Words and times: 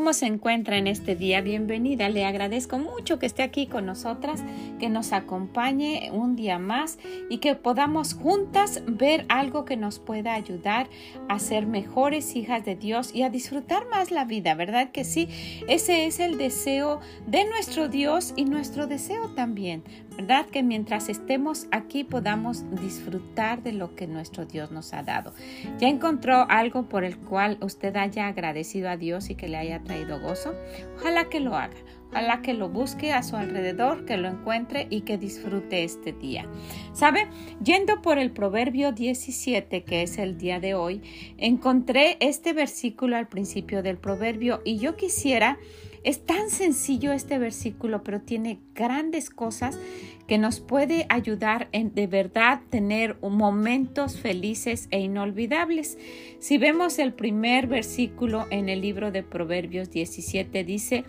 ¿Cómo 0.00 0.14
se 0.14 0.24
encuentra 0.24 0.78
en 0.78 0.86
este 0.86 1.14
día? 1.14 1.42
Bienvenida. 1.42 2.08
Le 2.08 2.24
agradezco 2.24 2.78
mucho 2.78 3.18
que 3.18 3.26
esté 3.26 3.42
aquí 3.42 3.66
con 3.66 3.84
nosotras, 3.84 4.42
que 4.78 4.88
nos 4.88 5.12
acompañe 5.12 6.08
un 6.10 6.36
día 6.36 6.58
más 6.58 6.98
y 7.28 7.36
que 7.36 7.54
podamos 7.54 8.14
juntas 8.14 8.82
ver 8.86 9.26
algo 9.28 9.66
que 9.66 9.76
nos 9.76 9.98
pueda 9.98 10.32
ayudar 10.32 10.88
a 11.28 11.38
ser 11.38 11.66
mejores 11.66 12.34
hijas 12.34 12.64
de 12.64 12.76
Dios 12.76 13.14
y 13.14 13.24
a 13.24 13.28
disfrutar 13.28 13.90
más 13.90 14.10
la 14.10 14.24
vida, 14.24 14.54
¿verdad 14.54 14.90
que 14.90 15.04
sí? 15.04 15.28
Ese 15.68 16.06
es 16.06 16.18
el 16.18 16.38
deseo 16.38 17.00
de 17.26 17.44
nuestro 17.44 17.88
Dios 17.88 18.32
y 18.36 18.46
nuestro 18.46 18.86
deseo 18.86 19.34
también, 19.34 19.84
¿verdad? 20.20 20.44
Que 20.44 20.62
mientras 20.62 21.08
estemos 21.08 21.66
aquí 21.70 22.04
podamos 22.04 22.62
disfrutar 22.82 23.62
de 23.62 23.72
lo 23.72 23.94
que 23.94 24.06
nuestro 24.06 24.44
Dios 24.44 24.70
nos 24.70 24.92
ha 24.92 25.02
dado. 25.02 25.32
¿Ya 25.78 25.88
encontró 25.88 26.44
algo 26.50 26.90
por 26.90 27.04
el 27.04 27.16
cual 27.16 27.56
usted 27.62 27.96
haya 27.96 28.26
agradecido 28.26 28.90
a 28.90 28.98
Dios 28.98 29.30
y 29.30 29.34
que 29.34 29.48
le 29.48 29.56
haya 29.56 29.82
traído 29.82 30.20
gozo? 30.20 30.54
Ojalá 30.98 31.30
que 31.30 31.40
lo 31.40 31.56
haga. 31.56 31.76
Ojalá 32.10 32.42
que 32.42 32.52
lo 32.52 32.68
busque 32.68 33.14
a 33.14 33.22
su 33.22 33.36
alrededor, 33.36 34.04
que 34.04 34.18
lo 34.18 34.28
encuentre 34.28 34.88
y 34.90 35.02
que 35.02 35.16
disfrute 35.16 35.84
este 35.84 36.12
día. 36.12 36.44
¿Sabe? 36.92 37.26
Yendo 37.64 38.02
por 38.02 38.18
el 38.18 38.30
Proverbio 38.30 38.92
17, 38.92 39.84
que 39.84 40.02
es 40.02 40.18
el 40.18 40.36
día 40.36 40.60
de 40.60 40.74
hoy, 40.74 41.00
encontré 41.38 42.18
este 42.20 42.52
versículo 42.52 43.16
al 43.16 43.28
principio 43.28 43.82
del 43.82 43.96
Proverbio 43.96 44.60
y 44.66 44.76
yo 44.76 44.96
quisiera 44.96 45.56
es 46.02 46.24
tan 46.24 46.50
sencillo 46.50 47.12
este 47.12 47.38
versículo, 47.38 48.02
pero 48.02 48.20
tiene 48.20 48.60
grandes 48.74 49.30
cosas 49.30 49.78
que 50.26 50.38
nos 50.38 50.60
puede 50.60 51.06
ayudar 51.08 51.68
en 51.72 51.92
de 51.92 52.06
verdad 52.06 52.60
tener 52.70 53.18
momentos 53.20 54.18
felices 54.18 54.88
e 54.90 55.00
inolvidables. 55.00 55.98
Si 56.38 56.56
vemos 56.56 56.98
el 56.98 57.12
primer 57.12 57.66
versículo 57.66 58.46
en 58.50 58.68
el 58.68 58.80
libro 58.80 59.10
de 59.10 59.22
Proverbios 59.22 59.90
17 59.90 60.64
dice, 60.64 61.04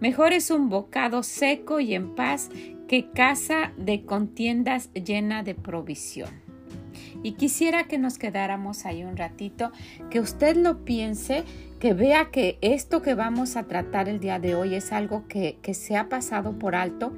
mejor 0.00 0.32
es 0.32 0.50
un 0.50 0.68
bocado 0.70 1.22
seco 1.22 1.80
y 1.80 1.94
en 1.94 2.14
paz 2.14 2.50
que 2.88 3.10
casa 3.10 3.72
de 3.76 4.04
contiendas 4.04 4.90
llena 4.92 5.42
de 5.42 5.54
provisión. 5.54 6.30
Y 7.22 7.32
quisiera 7.32 7.84
que 7.84 7.98
nos 7.98 8.18
quedáramos 8.18 8.84
ahí 8.84 9.04
un 9.04 9.16
ratito, 9.16 9.70
que 10.10 10.20
usted 10.20 10.56
lo 10.56 10.84
piense 10.84 11.44
que 11.82 11.94
vea 11.94 12.30
que 12.30 12.58
esto 12.60 13.02
que 13.02 13.16
vamos 13.16 13.56
a 13.56 13.64
tratar 13.64 14.08
el 14.08 14.20
día 14.20 14.38
de 14.38 14.54
hoy 14.54 14.76
es 14.76 14.92
algo 14.92 15.26
que, 15.26 15.58
se 15.74 15.96
ha 15.96 16.08
pasado 16.08 16.56
por 16.56 16.76
alto, 16.76 17.12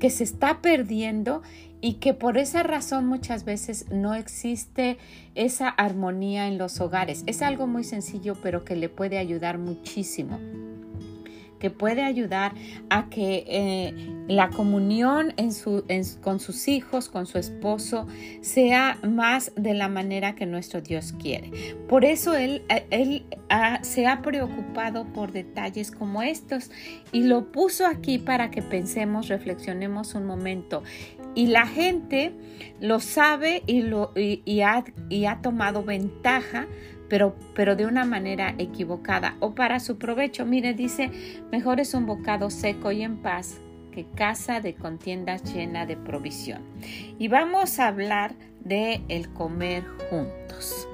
que 0.00 0.08
se 0.08 0.24
está 0.24 0.62
perdiendo 0.62 1.42
y 1.82 1.96
que 1.96 2.14
por 2.14 2.38
esa 2.38 2.62
razón 2.62 3.06
muchas 3.06 3.44
veces 3.44 3.90
no 3.90 4.14
existe 4.14 4.96
esa 5.34 5.68
armonía 5.68 6.48
en 6.48 6.56
los 6.56 6.80
hogares. 6.80 7.24
Es 7.26 7.42
algo 7.42 7.66
muy 7.66 7.84
sencillo 7.84 8.36
pero 8.42 8.64
que 8.64 8.74
le 8.74 8.88
puede 8.88 9.18
ayudar 9.18 9.58
muchísimo 9.58 10.40
puede 11.70 12.02
ayudar 12.02 12.52
a 12.90 13.08
que 13.08 13.44
eh, 13.46 13.94
la 14.28 14.50
comunión 14.50 15.34
en 15.36 15.52
su, 15.52 15.84
con 16.22 16.40
sus 16.40 16.68
hijos, 16.68 17.08
con 17.08 17.26
su 17.26 17.38
esposo, 17.38 18.06
sea 18.40 18.98
más 19.02 19.52
de 19.56 19.74
la 19.74 19.88
manera 19.88 20.34
que 20.34 20.46
nuestro 20.46 20.80
Dios 20.80 21.12
quiere. 21.12 21.50
Por 21.88 22.04
eso 22.04 22.34
Él, 22.34 22.64
eh, 22.68 22.86
él 22.90 23.26
se 23.82 24.06
ha 24.06 24.22
preocupado 24.22 25.04
por 25.12 25.32
detalles 25.32 25.90
como 25.90 26.22
estos 26.22 26.70
y 27.12 27.22
lo 27.22 27.52
puso 27.52 27.86
aquí 27.86 28.18
para 28.18 28.50
que 28.50 28.62
pensemos, 28.62 29.28
reflexionemos 29.28 30.14
un 30.14 30.26
momento. 30.26 30.82
Y 31.34 31.48
la 31.48 31.66
gente 31.66 32.32
lo 32.80 32.98
sabe 32.98 33.62
y, 33.66 33.82
lo, 33.82 34.12
y 34.16 34.60
ha 34.62 35.40
tomado 35.42 35.84
ventaja 35.84 36.66
pero, 37.08 37.36
pero 37.54 37.76
de 37.76 37.86
una 37.86 38.04
manera 38.04 38.54
equivocada 38.58 39.36
o 39.40 39.54
para 39.54 39.80
su 39.80 39.98
provecho. 39.98 40.44
Mire, 40.46 40.74
dice, 40.74 41.10
mejor 41.52 41.80
es 41.80 41.94
un 41.94 42.06
bocado 42.06 42.50
seco 42.50 42.92
y 42.92 43.02
en 43.02 43.18
paz 43.18 43.60
que 43.92 44.04
casa 44.14 44.60
de 44.60 44.74
contiendas 44.74 45.54
llena 45.54 45.86
de 45.86 45.96
provisión. 45.96 46.62
Y 47.18 47.28
vamos 47.28 47.78
a 47.78 47.88
hablar 47.88 48.34
de 48.62 49.02
el 49.08 49.32
comer 49.32 49.84
juntos. 50.10 50.86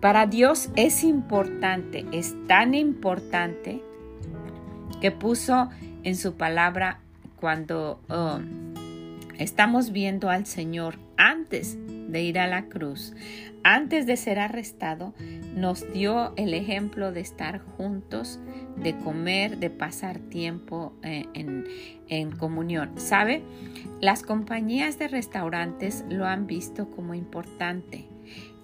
Para 0.00 0.26
Dios 0.26 0.70
es 0.76 1.04
importante, 1.04 2.06
es 2.12 2.34
tan 2.46 2.74
importante 2.74 3.82
que 5.00 5.10
puso 5.10 5.68
en 6.02 6.16
su 6.16 6.34
palabra 6.34 7.00
cuando 7.36 8.00
um, 8.08 8.74
estamos 9.38 9.92
viendo 9.92 10.30
al 10.30 10.46
Señor 10.46 10.98
antes 11.16 11.76
de 11.86 12.22
ir 12.22 12.38
a 12.38 12.46
la 12.46 12.66
cruz, 12.66 13.14
antes 13.64 14.06
de 14.06 14.16
ser 14.16 14.38
arrestado, 14.38 15.14
nos 15.56 15.92
dio 15.92 16.32
el 16.36 16.54
ejemplo 16.54 17.10
de 17.10 17.20
estar 17.20 17.58
juntos, 17.58 18.38
de 18.76 18.96
comer, 18.98 19.58
de 19.58 19.70
pasar 19.70 20.18
tiempo 20.18 20.92
eh, 21.02 21.26
en, 21.34 21.64
en 22.08 22.30
comunión. 22.30 22.92
¿Sabe? 22.96 23.42
Las 24.00 24.22
compañías 24.22 24.98
de 24.98 25.08
restaurantes 25.08 26.04
lo 26.08 26.26
han 26.26 26.46
visto 26.46 26.90
como 26.90 27.14
importante 27.14 28.13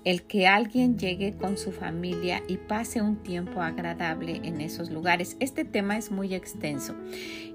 el 0.05 0.23
que 0.23 0.47
alguien 0.47 0.99
llegue 0.99 1.35
con 1.35 1.59
su 1.59 1.73
familia 1.73 2.43
y 2.49 2.57
pase 2.57 3.03
un 3.03 3.17
tiempo 3.17 3.61
agradable 3.61 4.41
en 4.45 4.61
esos 4.61 4.91
lugares. 4.91 5.37
Este 5.41 5.65
tema 5.65 5.99
es 5.99 6.11
muy 6.11 6.35
extenso 6.35 6.95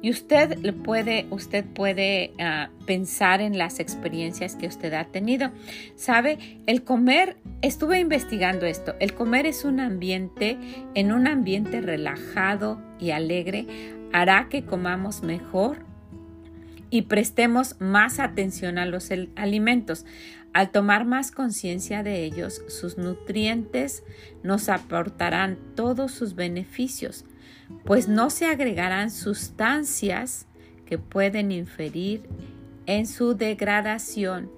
y 0.01 0.11
usted 0.11 0.73
puede, 0.83 1.25
usted 1.31 1.65
puede 1.65 2.33
ah, 2.39 2.69
pensar 2.85 3.41
en 3.41 3.57
las 3.57 3.79
experiencias 3.79 4.55
que 4.55 4.67
usted 4.67 4.93
ha 4.93 5.05
tenido. 5.05 5.51
Sabe, 5.95 6.37
el 6.67 6.83
comer, 6.83 7.37
estuve 7.61 7.99
investigando 7.99 8.65
esto, 8.65 8.95
el 8.99 9.13
comer 9.13 9.47
es 9.47 9.65
un 9.65 9.79
ambiente, 9.79 10.57
en 10.93 11.11
un 11.11 11.27
ambiente 11.27 11.81
relajado 11.81 12.79
y 12.99 13.11
alegre, 13.11 13.65
hará 14.13 14.47
que 14.49 14.63
comamos 14.63 15.23
mejor 15.23 15.85
y 16.89 17.03
prestemos 17.03 17.75
más 17.79 18.19
atención 18.19 18.77
a 18.77 18.85
los 18.85 19.09
alimentos. 19.35 20.05
Al 20.55 20.71
tomar 20.71 21.03
más 21.03 21.31
conciencia 21.31 22.01
de 22.01 22.23
ellos, 22.23 22.61
sus 22.69 22.97
nutrientes 22.97 24.03
nos 24.41 24.69
aportarán 24.69 25.57
todos 25.75 26.13
sus 26.13 26.33
beneficios, 26.33 27.25
pues 27.83 28.07
no 28.07 28.29
se 28.29 28.45
agregarán 28.45 29.11
sustancias 29.11 30.45
que 30.85 30.97
pueden 30.97 31.51
inferir 31.51 32.23
en 32.85 33.05
su 33.05 33.35
degradación 33.35 34.49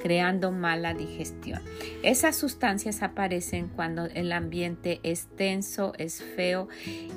creando 0.00 0.52
mala 0.52 0.94
digestión. 0.94 1.60
Esas 2.02 2.36
sustancias 2.36 3.02
aparecen 3.02 3.68
cuando 3.68 4.06
el 4.06 4.32
ambiente 4.32 5.00
es 5.02 5.26
tenso, 5.36 5.92
es 5.98 6.22
feo 6.22 6.68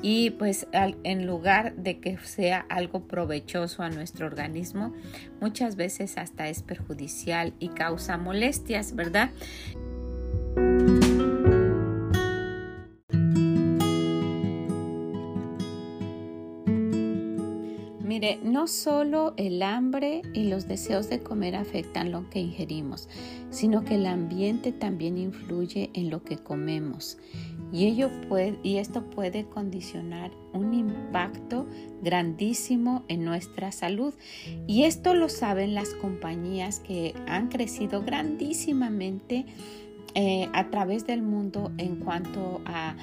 y 0.02 0.32
pues 0.32 0.68
en 0.72 1.26
lugar 1.26 1.76
de 1.76 2.00
que 2.00 2.18
sea 2.20 2.66
algo 2.70 3.08
provechoso 3.08 3.84
a 3.84 3.90
nuestro 3.90 4.28
organismo, 4.28 4.94
muchas 5.42 5.76
veces 5.76 6.18
hasta 6.18 6.50
es 6.50 6.64
perjudicial 6.64 7.54
y 7.60 7.70
causa 7.70 8.18
molestias, 8.18 8.96
¿verdad? 8.96 9.32
Mire, 18.20 18.38
no 18.44 18.68
solo 18.68 19.34
el 19.38 19.64
hambre 19.64 20.24
y 20.34 20.50
los 20.50 20.68
deseos 20.68 21.10
de 21.10 21.22
comer 21.22 21.56
afectan 21.56 22.12
lo 22.12 22.30
que 22.30 22.42
ingerimos, 22.42 23.08
sino 23.50 23.86
que 23.86 23.96
el 23.96 24.06
ambiente 24.06 24.74
también 24.74 25.18
influye 25.18 25.90
en 25.94 26.10
lo 26.10 26.22
que 26.22 26.38
comemos. 26.38 27.18
Y, 27.72 27.86
ello 27.86 28.10
y 28.62 28.76
esto 28.76 29.10
puede 29.10 29.46
condicionar 29.46 30.32
un 30.52 30.74
impacto 30.74 31.66
grandísimo 32.02 33.06
en 33.08 33.24
nuestra 33.24 33.72
salud. 33.72 34.14
Y 34.68 34.84
esto 34.84 35.14
lo 35.14 35.30
saben 35.30 35.74
las 35.74 35.94
compañías 35.94 36.82
que 36.82 37.14
han 37.26 37.48
crecido 37.48 38.02
grandísimamente 38.02 39.46
eh, 40.16 40.50
a 40.52 40.70
través 40.70 41.08
del 41.08 41.22
mundo 41.22 41.72
en 41.78 41.96
cuanto 41.98 42.60
a, 42.66 42.98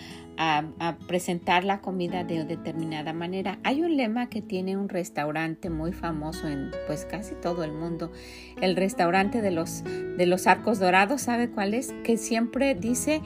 presentar 1.06 1.64
la 1.64 1.80
comida 1.80 2.24
de 2.24 2.44
determinada 2.44 3.12
manera. 3.12 3.58
Hay 3.62 3.82
un 3.82 3.96
lema 3.96 4.28
que 4.28 4.42
tiene 4.42 4.76
un 4.76 4.88
restaurante 4.88 5.70
muy 5.70 5.92
famoso 5.92 6.48
en 6.48 6.70
pues 6.86 7.04
casi 7.04 7.34
todo 7.34 7.64
el 7.64 7.72
mundo, 7.72 8.12
el 8.60 8.76
restaurante 8.76 9.40
de 9.40 9.50
los, 9.50 9.84
de 9.84 10.26
los 10.26 10.46
arcos 10.46 10.78
dorados, 10.78 11.22
¿sabe 11.22 11.50
cuál 11.50 11.74
es? 11.74 11.94
Que 12.04 12.16
siempre 12.16 12.74
dice, 12.74 13.22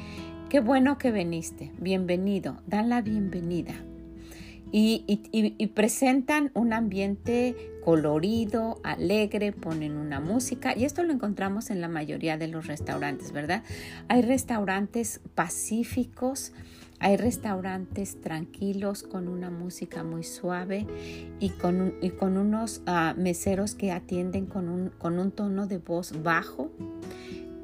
qué 0.49 0.61
bueno 0.61 0.99
que 0.99 1.11
viniste, 1.11 1.73
bienvenido, 1.79 2.63
dan 2.67 2.89
la 2.89 3.03
bienvenida. 3.03 3.75
y, 4.73 5.67
presentan 5.75 6.53
un 6.55 6.73
ambiente 6.73 7.57
colorido, 7.85 8.81
alegre, 8.85 9.53
ponen 9.53 9.97
una 9.97 10.21
música 10.21 10.77
y 10.77 10.85
esto 10.85 11.03
lo 11.03 11.13
encontramos 11.13 11.71
en 11.71 11.81
la 11.81 11.89
mayoría 11.89 12.37
de 12.37 12.47
los 12.47 12.67
restaurantes, 12.67 13.33
¿verdad? 13.33 13.65
Hay 14.09 14.23
restaurantes 14.23 15.21
pacíficos, 15.35 16.53
hay 17.01 17.17
restaurantes 17.17 18.21
tranquilos 18.21 19.03
con 19.03 19.27
una 19.27 19.51
música 19.51 20.05
muy 20.05 20.23
suave 20.23 20.87
y 21.41 21.49
con, 21.49 21.95
y 22.03 22.11
con 22.11 22.37
unos 22.37 22.83
ah, 22.87 23.15
meseros 23.17 23.75
que 23.75 23.91
atienden 23.91 24.45
con 24.47 24.69
un, 24.69 24.91
con 24.91 25.19
un 25.19 25.33
tono 25.33 25.67
de 25.67 25.79
voz 25.79 26.23
bajo 26.23 26.71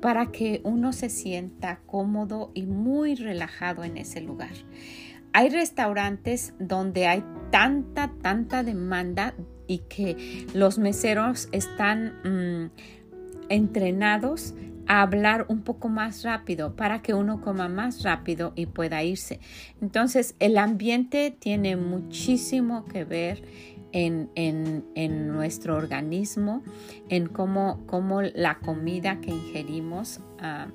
para 0.00 0.32
que 0.32 0.62
uno 0.64 0.92
se 0.94 1.10
sienta 1.10 1.80
cómodo 1.86 2.50
y 2.54 2.64
muy 2.64 3.14
relajado 3.14 3.84
en 3.84 3.98
ese 3.98 4.22
lugar. 4.22 4.52
Hay 5.34 5.50
restaurantes 5.50 6.54
donde 6.58 7.06
hay 7.06 7.22
tanta, 7.50 8.12
tanta 8.22 8.62
demanda 8.62 9.34
y 9.66 9.78
que 9.80 10.46
los 10.54 10.78
meseros 10.78 11.50
están 11.52 12.14
mm, 12.24 12.70
entrenados 13.50 14.54
a 14.86 15.02
hablar 15.02 15.46
un 15.48 15.62
poco 15.62 15.88
más 15.88 16.22
rápido 16.22 16.76
para 16.76 17.02
que 17.02 17.14
uno 17.14 17.40
coma 17.40 17.68
más 17.68 18.02
rápido 18.02 18.52
y 18.56 18.66
pueda 18.66 19.02
irse. 19.02 19.40
Entonces, 19.80 20.34
el 20.38 20.58
ambiente 20.58 21.30
tiene 21.30 21.76
muchísimo 21.76 22.84
que 22.84 23.04
ver 23.04 23.42
en, 23.92 24.30
en, 24.94 25.28
nuestro 25.28 25.76
organismo, 25.76 26.62
en 27.08 27.28
cómo, 27.28 27.82
cómo, 27.86 28.20
la 28.20 28.58
comida 28.58 29.20
que 29.20 29.30
ingerimos 29.30 30.20
uh, 30.46 30.72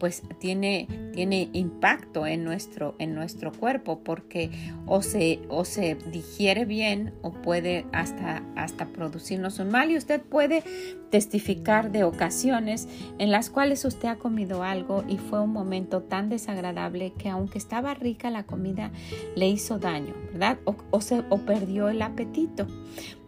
pues 0.00 0.22
tiene, 0.38 0.88
tiene 1.12 1.50
impacto 1.52 2.26
en 2.26 2.42
nuestro, 2.42 2.96
en 2.98 3.14
nuestro 3.14 3.52
cuerpo 3.52 4.00
porque 4.02 4.50
o 4.86 5.02
se, 5.02 5.40
o 5.48 5.64
se 5.64 5.94
digiere 6.10 6.64
bien 6.64 7.12
o 7.22 7.32
puede 7.32 7.84
hasta, 7.92 8.42
hasta 8.56 8.86
producirnos 8.86 9.58
un 9.58 9.68
mal 9.68 9.90
y 9.90 9.98
usted 9.98 10.22
puede 10.22 10.64
testificar 11.10 11.92
de 11.92 12.04
ocasiones 12.04 12.88
en 13.18 13.30
las 13.30 13.50
cuales 13.50 13.84
usted 13.84 14.08
ha 14.08 14.16
comido 14.16 14.62
algo 14.62 15.04
y 15.06 15.18
fue 15.18 15.40
un 15.40 15.52
momento 15.52 16.02
tan 16.02 16.30
desagradable 16.30 17.12
que 17.12 17.28
aunque 17.28 17.58
estaba 17.58 17.92
rica 17.94 18.30
la 18.30 18.44
comida 18.44 18.90
le 19.36 19.48
hizo 19.48 19.78
daño, 19.78 20.14
¿verdad? 20.32 20.58
O, 20.64 20.76
o, 20.90 21.00
se, 21.02 21.22
o 21.28 21.38
perdió 21.38 21.90
el 21.90 22.00
apetito. 22.00 22.66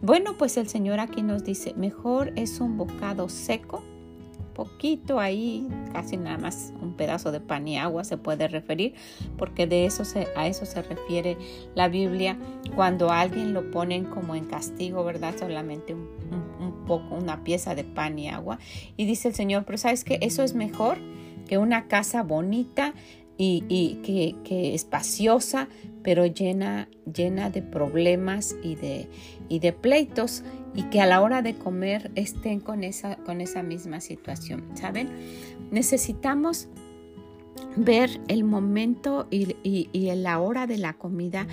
Bueno, 0.01 0.37
pues 0.37 0.57
el 0.57 0.67
Señor 0.67 0.99
aquí 0.99 1.21
nos 1.21 1.43
dice, 1.43 1.75
mejor 1.75 2.33
es 2.35 2.59
un 2.59 2.77
bocado 2.77 3.29
seco 3.29 3.83
poquito 4.53 5.19
ahí, 5.19 5.67
casi 5.91 6.17
nada 6.17 6.37
más 6.37 6.73
un 6.81 6.93
pedazo 6.93 7.31
de 7.31 7.39
pan 7.39 7.67
y 7.67 7.77
agua 7.77 8.03
se 8.03 8.17
puede 8.17 8.47
referir, 8.47 8.93
porque 9.37 9.67
de 9.67 9.85
eso 9.85 10.05
se, 10.05 10.27
a 10.35 10.47
eso 10.47 10.65
se 10.65 10.81
refiere 10.81 11.37
la 11.75 11.87
Biblia 11.87 12.37
cuando 12.75 13.09
alguien 13.11 13.53
lo 13.53 13.71
ponen 13.71 14.05
como 14.05 14.35
en 14.35 14.45
castigo, 14.45 15.03
¿verdad? 15.03 15.35
Solamente 15.37 15.93
un, 15.93 16.85
poco, 16.85 17.15
una 17.15 17.43
pieza 17.43 17.75
de 17.75 17.83
pan 17.83 18.19
y 18.19 18.29
agua. 18.29 18.59
Y 18.97 19.05
dice 19.05 19.29
el 19.29 19.35
Señor, 19.35 19.63
pero 19.65 19.77
sabes 19.77 20.03
que 20.03 20.19
eso 20.21 20.43
es 20.43 20.53
mejor 20.53 20.97
que 21.47 21.57
una 21.57 21.87
casa 21.87 22.23
bonita 22.23 22.93
y, 23.37 23.63
y 23.67 23.95
que, 24.03 24.35
que, 24.43 24.75
espaciosa, 24.75 25.67
pero 26.03 26.25
llena, 26.25 26.89
llena 27.11 27.49
de 27.49 27.61
problemas 27.61 28.55
y 28.63 28.75
de, 28.75 29.09
y 29.49 29.59
de 29.59 29.73
pleitos 29.73 30.43
y 30.75 30.83
que 30.83 31.01
a 31.01 31.05
la 31.05 31.21
hora 31.21 31.41
de 31.41 31.55
comer 31.55 32.11
estén 32.15 32.59
con 32.59 32.83
esa, 32.83 33.17
con 33.17 33.41
esa 33.41 33.63
misma 33.63 34.01
situación, 34.01 34.63
¿saben? 34.73 35.09
Necesitamos 35.71 36.67
ver 37.75 38.21
el 38.27 38.43
momento 38.43 39.27
y, 39.29 39.55
y, 39.63 40.15
la 40.15 40.39
hora 40.39 40.67
de 40.67 40.77
la 40.77 40.93
comida 40.93 41.47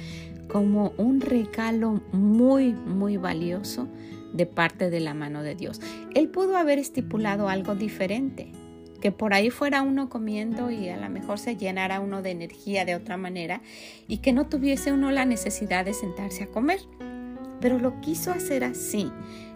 como 0.48 0.92
un 0.96 1.20
regalo 1.20 2.02
muy, 2.12 2.72
muy 2.72 3.16
valioso 3.16 3.88
de 4.32 4.46
parte 4.46 4.90
de 4.90 5.00
la 5.00 5.14
mano 5.14 5.42
de 5.42 5.54
Dios. 5.54 5.80
Él 6.14 6.28
pudo 6.28 6.56
haber 6.56 6.78
estipulado 6.78 7.48
algo 7.48 7.74
diferente, 7.74 8.52
que 9.00 9.12
por 9.12 9.32
ahí 9.32 9.50
fuera 9.50 9.82
uno 9.82 10.08
comiendo 10.08 10.70
y 10.70 10.88
a 10.88 10.96
lo 10.96 11.08
mejor 11.08 11.38
se 11.38 11.56
llenara 11.56 12.00
uno 12.00 12.22
de 12.22 12.30
energía 12.30 12.84
de 12.84 12.94
otra 12.94 13.16
manera 13.16 13.62
y 14.08 14.18
que 14.18 14.32
no 14.32 14.46
tuviese 14.46 14.92
uno 14.92 15.10
la 15.10 15.24
necesidad 15.24 15.84
de 15.84 15.94
sentarse 15.94 16.44
a 16.44 16.46
comer 16.48 16.80
pero 17.60 17.78
lo 17.78 18.00
quiso 18.00 18.30
hacer 18.30 18.64
así. 18.64 19.10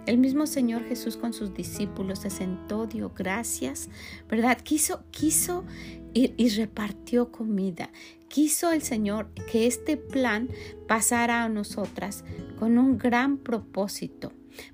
El 0.06 0.18
mismo 0.18 0.46
Señor 0.46 0.84
Jesús 0.84 1.16
con 1.16 1.32
sus 1.32 1.54
discípulos 1.54 2.20
se 2.20 2.30
sentó, 2.30 2.86
dio 2.86 3.12
gracias, 3.16 3.88
¿verdad? 4.28 4.58
Quiso, 4.62 5.04
quiso 5.10 5.64
y, 6.12 6.34
y 6.36 6.50
repartió 6.50 7.32
comida. 7.32 7.90
Quiso 8.28 8.72
el 8.72 8.82
Señor 8.82 9.30
que 9.50 9.66
este 9.66 9.96
plan 9.96 10.48
pasara 10.86 11.44
a 11.44 11.48
nosotras 11.48 12.24
con 12.58 12.78
un 12.78 12.98
gran 12.98 13.38
propósito. 13.38 14.32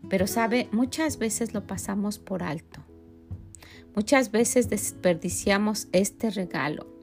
Pero 0.09 0.27
sabe, 0.27 0.69
muchas 0.73 1.19
veces 1.19 1.55
lo 1.55 1.67
pasamos 1.67 2.19
por 2.19 2.43
alto. 2.43 2.81
Muchas 3.95 4.31
veces 4.31 4.69
desperdiciamos 4.69 5.89
este 5.93 6.31
regalo 6.31 7.00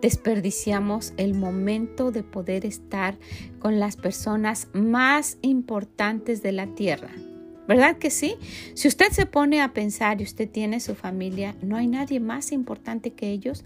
desperdiciamos 0.00 1.12
el 1.16 1.34
momento 1.34 2.12
de 2.12 2.22
poder 2.22 2.66
estar 2.66 3.18
con 3.58 3.78
las 3.80 3.96
personas 3.96 4.68
más 4.72 5.38
importantes 5.42 6.42
de 6.42 6.52
la 6.52 6.66
tierra. 6.74 7.10
¿Verdad 7.66 7.96
que 7.96 8.10
sí? 8.10 8.36
Si 8.74 8.86
usted 8.86 9.10
se 9.10 9.26
pone 9.26 9.60
a 9.60 9.72
pensar 9.72 10.20
y 10.20 10.24
usted 10.24 10.48
tiene 10.48 10.78
su 10.78 10.94
familia, 10.94 11.56
no 11.62 11.76
hay 11.76 11.88
nadie 11.88 12.20
más 12.20 12.52
importante 12.52 13.12
que 13.12 13.30
ellos 13.30 13.64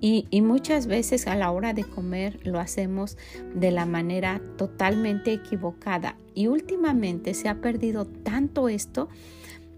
y, 0.00 0.26
muchas 0.42 0.86
veces 0.86 1.26
a 1.26 1.34
la 1.34 1.50
hora 1.50 1.72
de 1.72 1.84
comer 1.84 2.38
lo 2.44 2.60
hacemos 2.60 3.16
de 3.54 3.70
la 3.70 3.84
manera 3.84 4.40
totalmente 4.56 5.32
equivocada. 5.32 6.16
Y 6.34 6.46
últimamente 6.46 7.34
se 7.34 7.48
ha 7.48 7.60
perdido 7.60 8.06
tanto 8.06 8.68
esto 8.68 9.08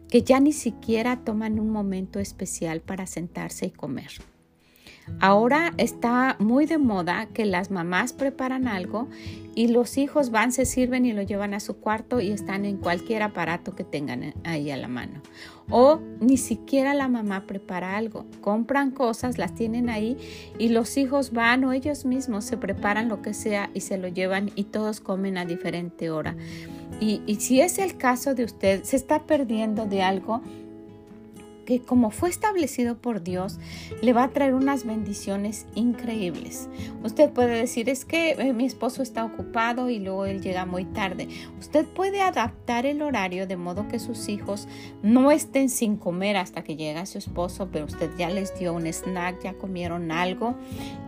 que 0.08 0.22
ya 0.22 0.40
ni 0.40 0.52
siquiera 0.52 1.24
toman 1.24 1.58
un 1.58 1.70
momento 1.70 2.18
especial 2.18 2.80
para 2.80 3.06
sentarse 3.06 3.66
y 3.66 3.70
comer. 3.70 4.10
Ahora 5.18 5.72
está 5.76 6.36
muy 6.38 6.66
de 6.66 6.78
moda 6.78 7.26
que 7.26 7.44
las 7.44 7.70
mamás 7.70 8.12
preparan 8.12 8.68
algo 8.68 9.08
y 9.54 9.68
los 9.68 9.98
hijos 9.98 10.30
van, 10.30 10.52
se 10.52 10.64
sirven 10.64 11.04
y 11.04 11.12
lo 11.12 11.22
llevan 11.22 11.54
a 11.54 11.60
su 11.60 11.76
cuarto 11.76 12.20
y 12.20 12.30
están 12.30 12.64
en 12.64 12.76
cualquier 12.76 13.22
aparato 13.22 13.74
que 13.74 13.84
tengan 13.84 14.34
ahí 14.44 14.70
a 14.70 14.76
la 14.76 14.88
mano. 14.88 15.20
O 15.68 16.00
ni 16.20 16.36
siquiera 16.36 16.94
la 16.94 17.08
mamá 17.08 17.46
prepara 17.46 17.96
algo. 17.96 18.26
Compran 18.40 18.90
cosas, 18.90 19.38
las 19.38 19.54
tienen 19.54 19.90
ahí 19.90 20.16
y 20.58 20.68
los 20.68 20.96
hijos 20.96 21.32
van 21.32 21.64
o 21.64 21.72
ellos 21.72 22.04
mismos 22.04 22.44
se 22.44 22.56
preparan 22.56 23.08
lo 23.08 23.22
que 23.22 23.34
sea 23.34 23.70
y 23.74 23.80
se 23.80 23.98
lo 23.98 24.08
llevan 24.08 24.50
y 24.54 24.64
todos 24.64 25.00
comen 25.00 25.36
a 25.36 25.44
diferente 25.44 26.10
hora. 26.10 26.36
Y, 27.00 27.22
y 27.26 27.36
si 27.36 27.60
es 27.60 27.78
el 27.78 27.96
caso 27.96 28.34
de 28.34 28.44
usted, 28.44 28.84
se 28.84 28.96
está 28.96 29.26
perdiendo 29.26 29.86
de 29.86 30.02
algo 30.02 30.42
como 31.78 32.10
fue 32.10 32.28
establecido 32.28 32.98
por 32.98 33.22
Dios, 33.22 33.58
le 34.02 34.12
va 34.12 34.24
a 34.24 34.30
traer 34.30 34.54
unas 34.54 34.84
bendiciones 34.84 35.66
increíbles. 35.74 36.68
Usted 37.04 37.30
puede 37.30 37.56
decir, 37.56 37.88
es 37.88 38.04
que 38.04 38.32
eh, 38.32 38.52
mi 38.52 38.66
esposo 38.66 39.02
está 39.02 39.24
ocupado 39.24 39.88
y 39.88 39.98
luego 40.00 40.26
él 40.26 40.42
llega 40.42 40.66
muy 40.66 40.84
tarde. 40.84 41.28
Usted 41.58 41.86
puede 41.86 42.20
adaptar 42.20 42.86
el 42.86 43.02
horario 43.02 43.46
de 43.46 43.56
modo 43.56 43.88
que 43.88 43.98
sus 43.98 44.28
hijos 44.28 44.68
no 45.02 45.30
estén 45.30 45.70
sin 45.70 45.96
comer 45.96 46.36
hasta 46.36 46.62
que 46.62 46.76
llega 46.76 47.06
su 47.06 47.18
esposo, 47.18 47.68
pero 47.72 47.86
usted 47.86 48.10
ya 48.18 48.28
les 48.28 48.58
dio 48.58 48.74
un 48.74 48.86
snack, 48.86 49.42
ya 49.42 49.54
comieron 49.54 50.10
algo, 50.10 50.56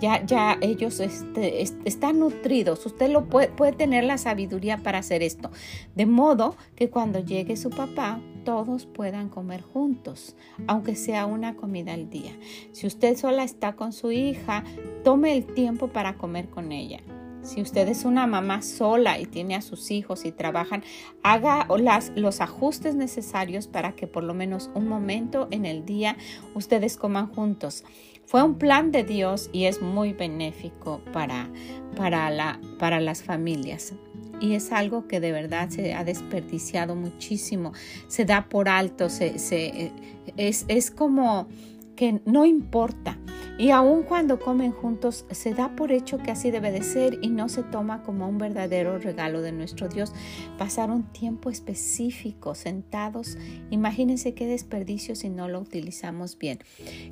ya, 0.00 0.25
ya 0.25 0.59
ellos 0.61 1.00
este, 1.00 1.62
están 1.62 2.21
nutridos. 2.21 2.87
Usted 2.87 3.11
lo 3.11 3.26
puede 3.26 3.73
tener 3.73 4.04
la 4.04 4.19
sabiduría 4.19 4.78
para 4.78 4.99
hacer 4.99 5.23
esto. 5.23 5.50
De 5.95 6.07
modo 6.07 6.57
que 6.76 6.90
cuando 6.90 7.19
llegue 7.19 7.57
su 7.57 7.71
papá, 7.71 8.21
todos 8.44 8.87
puedan 8.87 9.28
comer 9.28 9.62
juntos, 9.62 10.37
aunque 10.66 10.96
sea 10.96 11.26
una 11.26 11.56
comida 11.56 11.94
al 11.94 12.11
día. 12.11 12.37
Si 12.72 12.87
usted 12.87 13.16
sola 13.16 13.44
está 13.44 13.75
con 13.75 13.92
su 13.92 14.12
hija, 14.12 14.64
tome 15.04 15.37
el 15.37 15.46
tiempo 15.46 15.88
para 15.88 16.16
comer 16.16 16.49
con 16.49 16.72
ella. 16.72 17.00
Si 17.42 17.61
usted 17.61 17.88
es 17.88 18.04
una 18.04 18.28
mamá 18.28 18.62
sola 18.62 19.18
y 19.18 19.26
tiene 19.26 19.56
a 19.56 19.62
sus 19.62 19.90
hijos 19.90 20.25
y 20.25 20.30
trabajan, 20.30 20.84
haga 21.25 21.66
los 22.14 22.40
ajustes 22.40 22.94
necesarios 22.94 23.66
para 23.66 23.96
que 23.96 24.06
por 24.06 24.22
lo 24.22 24.32
menos 24.32 24.70
un 24.75 24.87
momento 24.87 25.49
en 25.50 25.66
el 25.66 25.84
día 25.84 26.16
ustedes 26.54 26.96
coman 26.96 27.26
juntos. 27.26 27.82
Fue 28.24 28.42
un 28.42 28.56
plan 28.56 28.92
de 28.92 29.04
Dios 29.04 29.50
y 29.52 29.64
es 29.64 29.82
muy 29.82 30.12
benéfico 30.12 31.00
para, 31.12 31.50
para, 31.96 32.30
la, 32.30 32.60
para 32.78 33.00
las 33.00 33.22
familias 33.22 33.94
y 34.42 34.54
es 34.54 34.72
algo 34.72 35.06
que 35.06 35.20
de 35.20 35.30
verdad 35.30 35.68
se 35.70 35.94
ha 35.94 36.02
desperdiciado 36.02 36.96
muchísimo, 36.96 37.72
se 38.08 38.24
da 38.24 38.48
por 38.48 38.68
alto, 38.68 39.08
se, 39.08 39.38
se, 39.38 39.92
es, 40.36 40.64
es 40.66 40.90
como 40.90 41.46
que 41.94 42.20
no 42.26 42.44
importa. 42.44 43.16
Y 43.59 43.71
aun 43.71 44.02
cuando 44.02 44.40
comen 44.40 44.73
juntos, 44.73 45.26
se 45.30 45.54
da 45.54 45.76
por 45.76 45.92
hecho 45.92 46.18
que 46.18 46.30
así 46.30 46.50
debe 46.50 46.73
de 46.73 46.82
ser 46.82 47.18
y 47.23 47.28
no 47.28 47.49
se 47.49 47.62
toma 47.62 48.02
como 48.02 48.28
un 48.28 48.38
verdadero 48.38 48.99
regalo 48.99 49.42
de 49.42 49.52
nuestro 49.52 49.88
Dios. 49.88 50.12
Pasar 50.59 50.90
un 50.90 51.04
tiempo 51.12 51.50
específico 51.50 52.54
sentados, 52.54 53.37
imagínense 53.71 54.35
qué 54.35 54.47
desperdicio 54.47 55.14
si 55.14 55.28
no 55.28 55.49
lo 55.49 55.61
utilizamos 55.61 56.38
bien. 56.38 56.61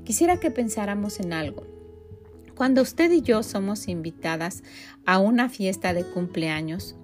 Quisiera 0.05 0.39
que 0.39 0.51
pensáramos 0.51 1.21
en 1.21 1.33
algo. 1.33 1.67
Cuando 2.57 2.83
usted 2.83 3.11
y 3.11 3.23
yo 3.23 3.43
somos 3.43 3.89
invitadas 3.89 4.63
a 5.07 5.19
una 5.19 5.49
fiesta 5.49 5.95
de 5.95 6.05
cumpleaños, 6.05 6.97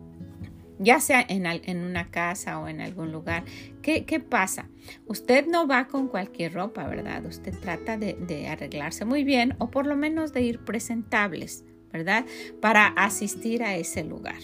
ya 0.78 1.00
sea 1.00 1.24
en, 1.26 1.78
una 1.78 2.10
casa 2.10 2.58
o 2.58 2.68
en 2.68 2.80
algún 2.80 3.12
lugar. 3.12 3.44
¿Qué, 3.86 4.18
pasa? 4.18 4.68
Usted 5.06 5.46
no 5.46 5.68
va 5.68 5.86
con 5.86 6.08
cualquier 6.08 6.54
ropa, 6.54 6.88
¿verdad? 6.88 7.24
Usted 7.24 7.54
trata 7.56 7.96
de, 7.96 8.48
arreglarse 8.48 9.04
muy 9.04 9.22
bien 9.22 9.54
o 9.58 9.70
por 9.70 9.86
lo 9.86 9.94
menos 9.94 10.32
de 10.32 10.42
ir 10.42 10.58
presentables, 10.58 11.64
¿verdad? 11.92 12.26
Para 12.60 12.88
asistir 12.88 13.62
a 13.62 13.76
ese 13.76 14.02
lugar, 14.02 14.40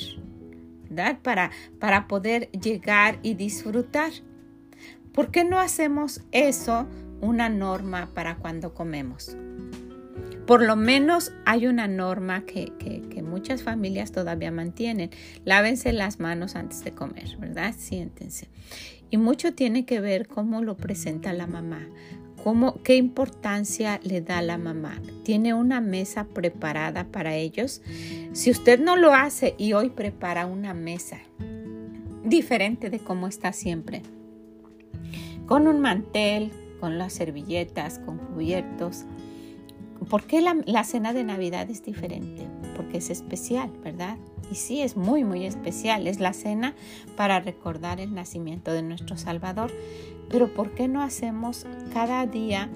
¿verdad? 0.89 1.19
Para, 1.23 1.51
para 1.81 2.07
poder 2.07 2.53
llegar 2.53 3.19
y 3.25 3.35
disfrutar. 3.35 4.13
¿Por 5.13 5.33
qué 5.33 5.43
no 5.43 5.59
hacemos 5.59 6.21
eso 6.31 6.87
una 7.21 7.49
norma 7.49 8.11
para 8.15 8.37
cuando 8.37 8.75
comemos? 8.75 9.37
Por 10.47 10.63
lo 10.63 10.77
menos 10.77 11.33
hay 11.47 11.67
una 11.67 11.89
norma 11.89 12.45
que, 12.45 12.71
muchas 13.25 13.63
familias 13.63 14.13
todavía 14.13 14.53
mantienen. 14.53 15.11
Lávense 15.45 15.93
las 15.93 16.21
manos 16.21 16.55
antes 16.55 16.85
de 16.85 16.93
comer, 16.93 17.39
¿verdad? 17.39 17.75
Siéntense. 17.77 18.49
Y 19.12 19.19
mucho 19.19 19.52
tiene 19.52 19.85
que 19.85 20.00
ver 20.00 20.26
cómo 20.26 20.62
lo 20.62 20.78
presenta 20.78 21.35
la 21.35 21.47
mamá, 21.47 21.87
cómo, 22.42 22.83
qué 22.83 22.97
importancia 22.97 24.00
le 24.02 24.23
da 24.23 24.40
la 24.40 24.57
mamá. 24.57 25.02
¿Tiene 25.23 25.52
una 25.52 25.83
mesa 25.83 26.25
preparada 26.25 27.04
para 27.04 27.37
ellos? 27.37 27.83
Si 28.33 28.50
usted 28.50 28.81
no 28.81 28.97
lo 28.97 29.12
hace 29.12 29.54
y 29.59 29.75
hoy 29.75 29.90
prepara 29.90 30.47
una 30.47 30.73
mesa 30.73 31.19
diferente 32.25 32.88
de 32.88 33.00
cómo 33.00 33.26
está 33.26 33.52
siempre, 33.52 34.00
con 35.45 35.69
un 35.69 35.81
mantel, 35.81 36.50
con 36.81 36.97
las 36.97 37.12
servilletas, 37.12 37.99
con 37.99 38.16
cubiertos, 38.16 39.04
¿Por 40.09 40.25
qué 40.25 40.41
la, 40.41 40.85
cena 40.85 41.13
de 41.13 41.25
Navidad 41.25 41.71
es 41.71 41.83
diferente? 41.83 42.47
Porque 42.77 42.99
es 42.99 43.11
especial, 43.11 43.71
¿verdad? 43.83 44.17
Y 44.51 44.57
sí, 44.57 44.81
es 44.81 44.97
muy, 44.97 45.25
muy 45.25 45.45
especial. 45.45 46.07
Es 46.07 46.21
la 46.21 46.33
cena 46.33 46.75
para 47.17 47.41
recordar 47.41 48.01
el 48.01 48.15
nacimiento 48.15 48.73
de 48.73 48.83
nuestro 48.83 49.17
Salvador. 49.17 49.71
Pero 50.29 50.53
¿por 50.53 50.75
qué 50.75 50.89
no 50.89 51.03
hacemos 51.03 51.67
cada 51.93 52.27
día 52.27 52.69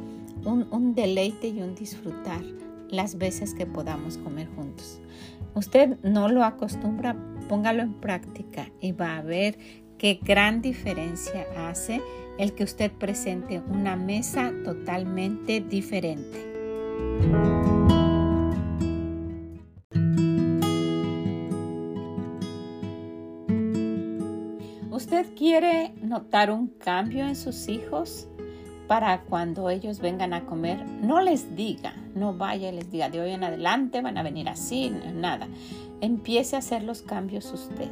un, 0.44 0.66
un 0.70 0.94
deleite 0.94 1.48
y 1.48 1.62
un 1.62 1.74
disfrutar 1.74 2.42
las 2.90 3.18
veces 3.18 3.54
que 3.54 3.66
podamos 3.66 4.18
comer 4.18 4.48
juntos? 4.54 5.00
Usted 5.54 5.98
no 6.02 6.28
lo 6.28 6.44
acostumbra, 6.44 7.16
póngalo 7.48 7.82
en 7.82 7.94
práctica 7.94 8.70
y 8.80 8.92
va 8.92 9.16
a 9.16 9.22
ver 9.22 9.58
qué 9.98 10.20
gran 10.22 10.60
diferencia 10.60 11.46
hace 11.56 12.02
el 12.38 12.52
que 12.52 12.64
usted 12.64 12.92
presente 12.92 13.62
una 13.70 13.96
mesa 13.96 14.52
totalmente 14.64 15.60
diferente. 15.60 16.55
¿Usted 24.96 25.34
quiere 25.36 25.92
notar 26.00 26.50
un 26.50 26.68
cambio 26.68 27.26
en 27.26 27.36
sus 27.36 27.68
hijos 27.68 28.26
para 28.88 29.20
cuando 29.22 29.68
ellos 29.68 30.00
vengan 30.00 30.32
a 30.32 30.46
comer? 30.46 30.84
No 30.86 31.20
les 31.20 31.54
diga, 31.54 31.94
no 32.14 32.32
vaya 32.34 32.70
y 32.70 32.72
les 32.72 32.90
diga, 32.90 33.10
de 33.10 33.20
hoy 33.20 33.30
en 33.30 33.44
adelante 33.44 34.00
van 34.00 34.16
a 34.16 34.22
venir 34.22 34.48
así, 34.48 34.90
nada. 35.14 35.48
Empiece 36.00 36.56
a 36.56 36.60
hacer 36.60 36.82
los 36.82 37.02
cambios 37.02 37.52
usted. 37.52 37.90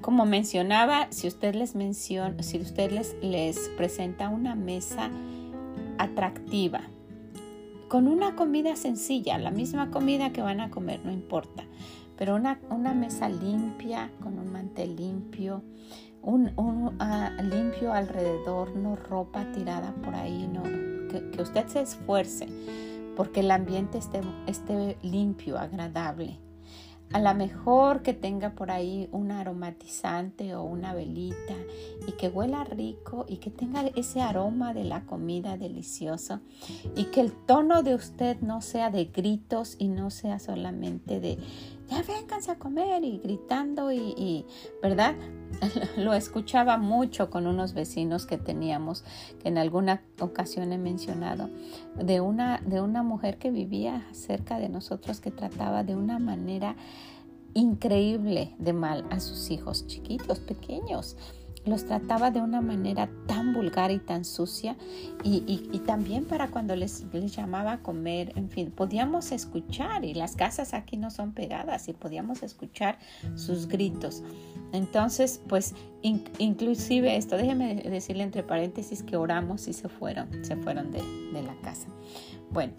Como 0.00 0.26
mencionaba, 0.26 1.08
si 1.10 1.26
usted 1.26 1.54
les 1.54 1.74
menciona, 1.74 2.42
si 2.42 2.58
usted 2.58 2.92
les, 2.92 3.16
les 3.20 3.68
presenta 3.76 4.28
una 4.28 4.54
mesa 4.54 5.10
atractiva, 5.98 6.82
con 7.90 8.06
una 8.06 8.36
comida 8.36 8.76
sencilla, 8.76 9.36
la 9.36 9.50
misma 9.50 9.90
comida 9.90 10.32
que 10.32 10.42
van 10.42 10.60
a 10.60 10.70
comer, 10.70 11.04
no 11.04 11.10
importa, 11.10 11.64
pero 12.16 12.36
una, 12.36 12.60
una 12.70 12.94
mesa 12.94 13.28
limpia, 13.28 14.12
con 14.22 14.38
un 14.38 14.52
mantel 14.52 14.94
limpio, 14.94 15.64
un, 16.22 16.52
ah, 17.00 17.32
limpio 17.42 17.92
alrededor, 17.92 18.76
no 18.76 18.94
ropa 18.94 19.50
tirada 19.50 19.92
por 20.04 20.14
ahí, 20.14 20.46
no, 20.46 20.62
que, 21.32 21.42
usted 21.42 21.66
se 21.66 21.80
esfuerce 21.80 22.46
porque 23.16 23.40
el 23.40 23.50
ambiente 23.50 23.98
esté, 23.98 24.20
esté 24.46 24.96
limpio, 25.02 25.58
agradable 25.58 26.38
a 27.12 27.18
lo 27.18 27.34
mejor 27.34 28.02
que 28.02 28.12
tenga 28.12 28.50
por 28.50 28.70
ahí 28.70 29.08
un 29.10 29.32
aromatizante 29.32 30.54
o 30.54 30.62
una 30.62 30.94
velita 30.94 31.54
y 32.06 32.12
que 32.12 32.28
huela 32.28 32.62
rico 32.64 33.26
y 33.28 33.38
que 33.38 33.50
tenga 33.50 33.86
ese 33.96 34.20
aroma 34.20 34.74
de 34.74 34.84
la 34.84 35.06
comida 35.06 35.56
delicioso 35.56 36.40
y 36.94 37.04
que 37.06 37.20
el 37.20 37.32
tono 37.32 37.82
de 37.82 37.96
usted 37.96 38.40
no 38.40 38.60
sea 38.60 38.90
de 38.90 39.06
gritos 39.06 39.74
y 39.78 39.88
no 39.88 40.10
sea 40.10 40.38
solamente 40.38 41.18
de 41.18 41.38
ya 41.88 42.02
vénganse 42.02 42.52
a 42.52 42.58
comer 42.58 43.02
y 43.02 43.18
gritando 43.18 43.90
y, 43.90 44.46
¿verdad? 44.80 45.16
Lo 45.96 46.14
escuchaba 46.14 46.76
mucho 46.76 47.30
con 47.30 47.46
unos 47.46 47.74
vecinos 47.74 48.26
que 48.26 48.38
teníamos, 48.38 49.04
que 49.42 49.48
en 49.48 49.58
alguna 49.58 50.02
ocasión 50.20 50.72
he 50.72 50.78
mencionado, 50.78 51.50
de 51.96 52.20
una, 52.20 52.60
de 52.64 52.80
una 52.80 53.02
mujer 53.02 53.38
que 53.38 53.50
vivía 53.50 54.06
cerca 54.12 54.58
de 54.58 54.68
nosotros 54.68 55.20
que 55.20 55.30
trataba 55.30 55.84
de 55.84 55.96
una 55.96 56.18
manera 56.18 56.76
increíble 57.54 58.54
de 58.58 58.72
mal 58.72 59.06
a 59.10 59.20
sus 59.20 59.50
hijos 59.50 59.86
chiquitos, 59.86 60.38
pequeños 60.38 61.16
los 61.64 61.84
trataba 61.84 62.30
de 62.30 62.40
una 62.40 62.60
manera 62.60 63.08
tan 63.26 63.52
vulgar 63.52 63.90
y 63.90 63.98
tan 63.98 64.24
sucia 64.24 64.76
y, 65.22 65.80
también 65.86 66.24
para 66.24 66.48
cuando 66.50 66.76
les, 66.76 67.04
les, 67.12 67.34
llamaba 67.34 67.72
a 67.72 67.82
comer, 67.82 68.32
en 68.36 68.48
fin, 68.48 68.70
podíamos 68.70 69.32
escuchar 69.32 70.04
y 70.04 70.14
las 70.14 70.36
casas 70.36 70.72
aquí 70.72 70.96
no 70.96 71.10
son 71.10 71.32
pegadas 71.32 71.88
y 71.88 71.92
podíamos 71.92 72.42
escuchar 72.42 72.98
sus 73.34 73.66
gritos. 73.66 74.22
Entonces, 74.72 75.42
pues 75.48 75.74
inclusive 76.02 77.16
esto, 77.16 77.36
déjeme 77.36 77.74
decirle 77.74 78.22
entre 78.22 78.42
paréntesis 78.42 79.02
que 79.02 79.16
oramos 79.16 79.68
y 79.68 79.72
se 79.72 79.88
fueron, 79.88 80.44
se 80.44 80.56
fueron 80.56 80.90
de, 80.92 81.02
la 81.42 81.54
casa. 81.62 81.88
Bueno, 82.50 82.72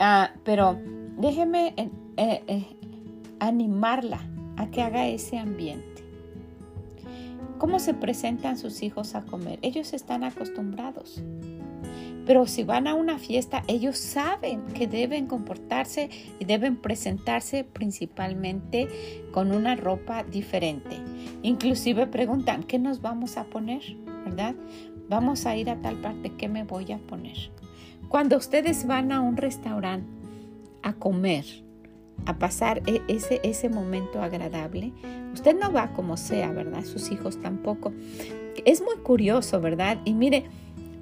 ah, 0.00 0.32
pero 0.44 0.78
déjeme 1.18 1.74
eh, 1.76 1.90
eh, 2.16 2.76
animarla 3.38 4.20
a 4.56 4.70
que 4.70 4.82
haga 4.82 5.06
ese 5.06 5.38
ambiente 5.38 5.95
¿Cómo 7.58 7.78
se 7.78 7.94
presentan 7.94 8.58
sus 8.58 8.82
hijos 8.82 9.14
a 9.14 9.22
comer? 9.22 9.58
Ellos 9.62 9.94
están 9.94 10.24
acostumbrados. 10.24 11.22
Pero 12.26 12.46
si 12.46 12.64
van 12.64 12.86
a 12.86 12.94
una 12.94 13.18
fiesta, 13.18 13.62
ellos 13.68 13.96
saben 13.96 14.64
que 14.66 14.86
deben 14.86 15.26
comportarse 15.26 16.10
y 16.38 16.44
deben 16.44 16.76
presentarse 16.76 17.64
principalmente 17.64 18.88
con 19.32 19.52
una 19.52 19.76
ropa 19.76 20.24
diferente. 20.24 20.98
Inclusive 21.42 22.06
preguntan, 22.08 22.64
¿qué 22.64 22.78
nos 22.78 23.00
vamos 23.00 23.36
a 23.36 23.44
poner? 23.44 23.82
¿Verdad? 24.24 24.56
Vamos 25.08 25.46
a 25.46 25.56
ir 25.56 25.70
a 25.70 25.80
tal 25.80 25.96
parte, 26.00 26.32
¿qué 26.36 26.48
me 26.48 26.64
voy 26.64 26.90
a 26.90 26.98
poner? 26.98 27.36
Cuando 28.08 28.36
ustedes 28.36 28.86
van 28.86 29.12
a 29.12 29.20
un 29.20 29.36
restaurante 29.36 30.10
a 30.82 30.94
comer, 30.94 31.44
a 32.24 32.38
pasar 32.38 32.82
e-, 32.86 33.02
ese, 33.08 33.40
ese 33.42 33.68
momento 33.68 34.22
agradable. 34.22 34.92
Usted 35.32 35.56
no 35.58 35.72
va 35.72 35.92
como 35.92 36.16
sea, 36.16 36.50
¿verdad? 36.52 36.84
Sus 36.84 37.10
hijos 37.10 37.40
tampoco. 37.40 37.92
Es 38.64 38.80
muy 38.80 38.96
curioso, 38.96 39.60
¿verdad? 39.60 39.98
Y 40.04 40.14
mire, 40.14 40.44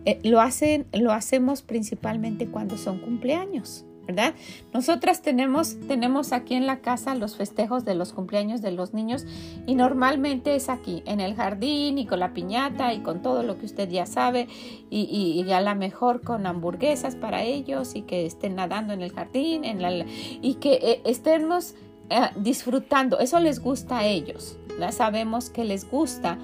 eh, 0.05 0.19
lo, 0.23 0.41
hacen, 0.41 0.87
lo 0.93 1.13
hacemos 1.13 1.63
principalmente 1.63 2.49
cuando 2.49 2.77
son 2.77 2.99
cumpleaños. 2.99 3.85
¿Verdad? 4.07 4.35
Nosotras 4.73 5.23
tenemos, 5.23 5.77
tenemos 5.89 6.33
aquí 6.33 6.55
en 6.55 6.67
la 6.67 6.81
casa 6.81 7.15
los 7.15 7.37
festejos 7.37 7.85
de 7.85 7.95
los 7.95 8.13
cumpleaños 8.13 8.61
de 8.61 8.71
los 8.71 8.93
niños 8.93 9.27
y 9.67 9.75
normalmente 9.75 10.55
es 10.55 10.69
aquí, 10.69 11.03
en 11.07 11.21
el 11.21 11.35
jardín 11.35 11.99
y 11.99 12.07
con 12.07 12.21
la 12.21 12.35
piñata 12.35 12.93
y 12.93 13.01
con 13.01 13.23
todo 13.23 13.43
lo 13.43 13.59
que 13.59 13.67
usted 13.67 13.89
ya 13.89 14.07
sabe 14.07 14.49
y, 14.91 15.43
y, 15.47 15.53
a 15.53 15.61
lo 15.61 15.75
mejor 15.75 16.23
con 16.23 16.47
hamburguesas 16.47 17.17
para 17.17 17.43
ellos 17.43 17.95
y 17.95 18.03
que 18.03 18.27
estén 18.27 18.57
nadando 18.57 18.93
en 18.93 19.03
el 19.03 19.13
jardín 19.13 19.65
en 19.65 19.81
la, 19.81 20.05
y 20.43 20.55
que 20.55 20.75
eh, 20.75 21.01
estemos 21.05 21.75
eh, 22.11 22.31
disfrutando. 22.37 23.19
Eso 23.19 23.41
les 23.41 23.61
gusta 23.61 23.99
a 23.99 24.07
ellos, 24.07 24.57
ya 24.79 24.93
sabemos 24.93 25.51
que 25.51 25.65
les 25.65 25.89
gusta. 25.91 26.39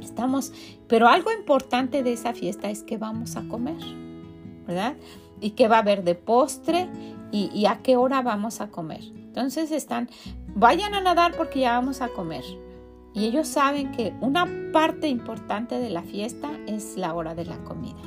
Estamos, 0.00 0.52
pero 0.88 1.08
algo 1.08 1.32
importante 1.32 2.02
de 2.02 2.12
esa 2.12 2.34
fiesta 2.34 2.70
es 2.70 2.82
que 2.82 2.98
vamos 2.98 3.36
a 3.36 3.42
comer, 3.48 3.78
¿verdad? 4.66 4.94
Y 5.42 5.50
qué 5.50 5.68
va 5.68 5.76
a 5.76 5.80
haber 5.80 6.04
de 6.04 6.14
postre 6.14 6.88
y, 7.32 7.66
a 7.66 7.82
qué 7.82 7.96
hora 7.96 8.22
vamos 8.22 8.60
a 8.60 8.68
comer. 8.68 9.02
Entonces 9.02 9.70
están, 9.72 10.08
vayan 10.54 10.94
a 10.94 11.00
nadar 11.00 11.34
porque 11.36 11.60
ya 11.60 11.72
vamos 11.72 12.00
a 12.00 12.08
comer. 12.08 12.44
Y 13.14 13.24
ellos 13.24 13.48
saben 13.48 13.90
que 13.92 14.14
una 14.20 14.46
parte 14.72 15.08
importante 15.08 15.78
de 15.78 15.90
la 15.90 16.02
fiesta 16.02 16.50
es 16.66 16.96
la 16.96 17.14
hora 17.14 17.34
de 17.34 17.46
la 17.46 17.62
comida. 17.64 18.00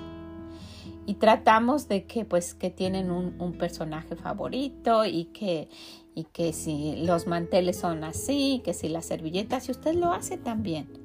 Y 1.07 1.15
tratamos 1.15 1.87
de 1.87 2.05
que 2.05 2.25
pues 2.25 2.55
que 2.55 2.69
tienen 2.71 3.11
un, 3.11 3.53
personaje 3.53 4.15
favorito 4.15 5.05
y 5.05 5.25
que, 5.25 5.69
y 6.15 6.23
que 6.25 6.53
si 6.53 6.95
los 7.05 7.27
manteles 7.27 7.77
son 7.77 8.03
así, 8.03 8.61
que 8.63 8.73
si 8.73 8.89
las 8.89 9.05
servilletas, 9.05 9.65
si 9.65 9.71
usted 9.71 9.93
lo 9.95 10.13
hace 10.13 10.37
también 10.37 11.04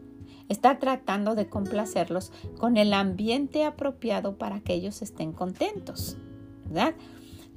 está 0.50 0.78
tratando 0.78 1.34
de 1.34 1.48
complacerlos 1.48 2.32
con 2.58 2.76
el 2.76 2.92
ambiente 2.92 3.64
apropiado 3.64 4.36
para 4.36 4.60
que 4.60 4.74
ellos 4.74 5.00
estén 5.00 5.32
contentos, 5.32 6.18
¿verdad? 6.66 6.94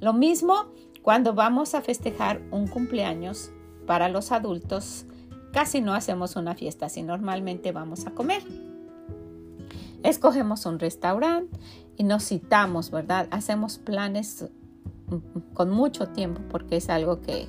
Lo 0.00 0.14
mismo 0.14 0.72
Cuando 1.04 1.34
vamos 1.34 1.74
a 1.74 1.82
festejar 1.82 2.40
un 2.50 2.66
cumpleaños 2.66 3.52
para 3.86 4.08
los 4.08 4.32
adultos, 4.32 5.04
casi 5.52 5.82
no 5.82 5.92
hacemos 5.92 6.34
una 6.34 6.54
fiesta, 6.54 6.88
si 6.88 7.02
normalmente 7.02 7.72
vamos 7.72 8.06
a 8.06 8.12
comer. 8.12 8.42
Escogemos 10.02 10.64
un 10.64 10.78
restaurante 10.78 11.58
y 11.98 12.04
nos 12.04 12.26
citamos, 12.26 12.90
¿verdad? 12.90 13.28
Hacemos 13.32 13.76
planes 13.76 14.46
con 15.52 15.68
mucho 15.68 16.08
tiempo 16.08 16.40
porque 16.48 16.78
es 16.78 16.88
algo 16.88 17.20
que, 17.20 17.48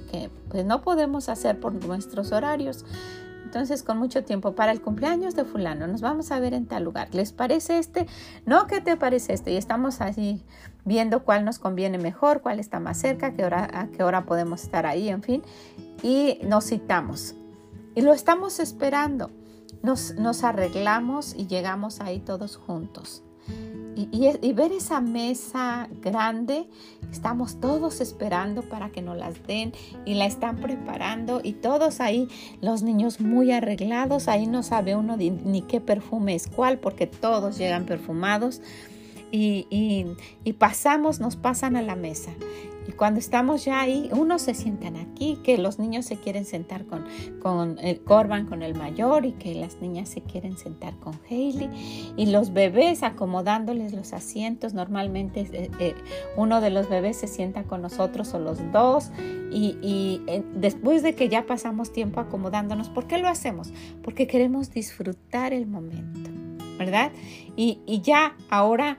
pues 0.50 0.66
no 0.66 0.82
podemos 0.82 1.30
hacer 1.30 1.58
por 1.58 1.74
nuestros 1.86 2.34
horarios. 2.34 2.84
Entonces, 3.55 3.83
con 3.83 3.97
mucho 4.00 4.25
tiempo 4.25 4.53
para 4.53 4.74
el 4.74 4.81
cumpleaños 4.81 5.33
de 5.33 5.45
fulano, 5.45 5.88
nos 5.88 6.01
vamos 6.01 6.29
a 6.33 6.41
ver 6.41 6.53
en 6.53 6.65
tal 6.65 6.83
lugar. 6.83 7.15
¿Les 7.15 7.31
parece 7.31 7.79
este? 7.79 8.05
No, 8.45 8.67
¿qué 8.67 8.81
te 8.81 8.97
parece 8.97 9.31
este? 9.31 9.53
Y 9.53 9.55
estamos 9.55 10.01
así 10.01 10.43
viendo 10.83 11.24
cuál 11.24 11.45
nos 11.45 11.57
conviene 11.57 11.97
mejor, 11.97 12.41
cuál 12.41 12.59
está 12.59 12.81
más 12.81 12.97
cerca, 12.97 13.33
qué 13.33 13.45
hora, 13.45 13.69
a 13.71 13.88
qué 13.88 14.03
hora 14.03 14.25
podemos 14.25 14.62
estar 14.62 14.85
ahí, 14.85 15.07
en 15.07 15.24
fin. 15.24 15.41
Y 16.03 16.39
nos 16.43 16.65
citamos. 16.65 17.35
Y 17.95 18.01
lo 18.01 18.12
estamos 18.12 18.59
esperando. 18.59 19.31
Nos, 19.81 20.15
nos 20.15 20.43
arreglamos 20.43 21.33
y 21.33 21.47
llegamos 21.47 22.01
ahí 22.01 22.19
todos 22.19 22.57
juntos 22.57 23.25
y, 23.96 24.54
ver 24.54 24.72
esa 24.74 25.00
mesa 25.00 25.88
grande, 26.02 26.68
estamos 27.12 27.60
todos 27.62 28.02
esperando 28.02 28.62
para 28.62 28.90
que 28.90 29.02
nos 29.02 29.18
las 29.18 29.42
den 29.48 29.72
y 30.06 30.16
la 30.16 30.25
están 30.25 30.58
preparando 30.58 31.40
y 31.42 31.54
todos 31.54 32.02
ahí, 32.02 32.28
los 32.62 32.84
niños 32.84 33.22
muy 33.22 33.52
arreglados, 33.52 34.28
ahí 34.28 34.48
no 34.48 34.64
sabe 34.64 34.96
uno 34.96 35.16
ni 35.18 35.62
qué 35.62 35.80
perfume 35.80 36.36
es 36.36 36.48
cuál 36.48 36.78
porque 36.80 37.08
todos 37.08 37.58
llegan 37.58 37.86
perfumados 37.86 38.62
y, 39.32 39.68
y 40.44 40.54
pasamos, 40.54 41.20
nos 41.20 41.36
pasan 41.36 41.75
a 41.75 41.82
la 41.82 41.96
mesa 41.96 42.32
y 42.88 42.92
cuando 42.92 43.20
estamos 43.20 43.65
ya 43.65 43.80
ahí, 43.80 44.10
unos 44.12 44.44
se 44.44 44.54
sientan 44.54 44.96
aquí, 44.96 45.39
que 45.44 45.58
los 45.58 45.80
niños 45.80 46.06
se 46.06 46.18
quieren 46.18 46.46
sentar 46.46 46.86
con, 46.86 47.06
con 47.42 47.80
el 47.80 48.01
Corban, 48.01 48.46
con 48.46 48.62
el 48.62 48.75
mayor, 48.75 49.25
y 49.25 49.32
que 49.34 49.56
las 49.56 49.82
niñas 49.82 50.10
se 50.10 50.22
quieren 50.22 50.58
sentar 50.58 50.96
con 51.00 51.20
Hailey, 51.30 51.70
y 52.15 52.27
los 52.27 52.54
bebés 52.54 53.04
acomodándoles 53.04 53.94
los 53.94 54.13
asientos. 54.13 54.74
Normalmente 54.74 55.48
eh, 55.51 55.72
eh, 55.80 55.96
uno 56.38 56.62
de 56.62 56.70
los 56.70 56.89
bebés 56.89 57.18
se 57.18 57.27
sienta 57.27 57.63
con 57.63 57.82
nosotros 57.82 58.34
o 58.34 58.39
los 58.39 58.60
dos, 58.72 59.12
y, 59.51 59.77
y 59.82 60.22
eh, 60.27 60.44
después 60.56 61.01
de 61.01 61.15
que 61.15 61.30
ya 61.30 61.46
pasamos 61.46 61.92
tiempo 61.92 62.20
acomodándonos, 62.20 62.89
¿por 62.89 63.08
qué 63.08 63.18
lo 63.18 63.27
hacemos? 63.27 63.72
Porque 64.04 64.27
queremos 64.27 64.72
disfrutar 64.72 65.54
el 65.54 65.65
momento, 65.65 66.30
¿verdad? 66.77 67.12
Y, 67.56 67.80
y 67.86 68.01
ya 68.01 68.36
ahora 68.50 68.98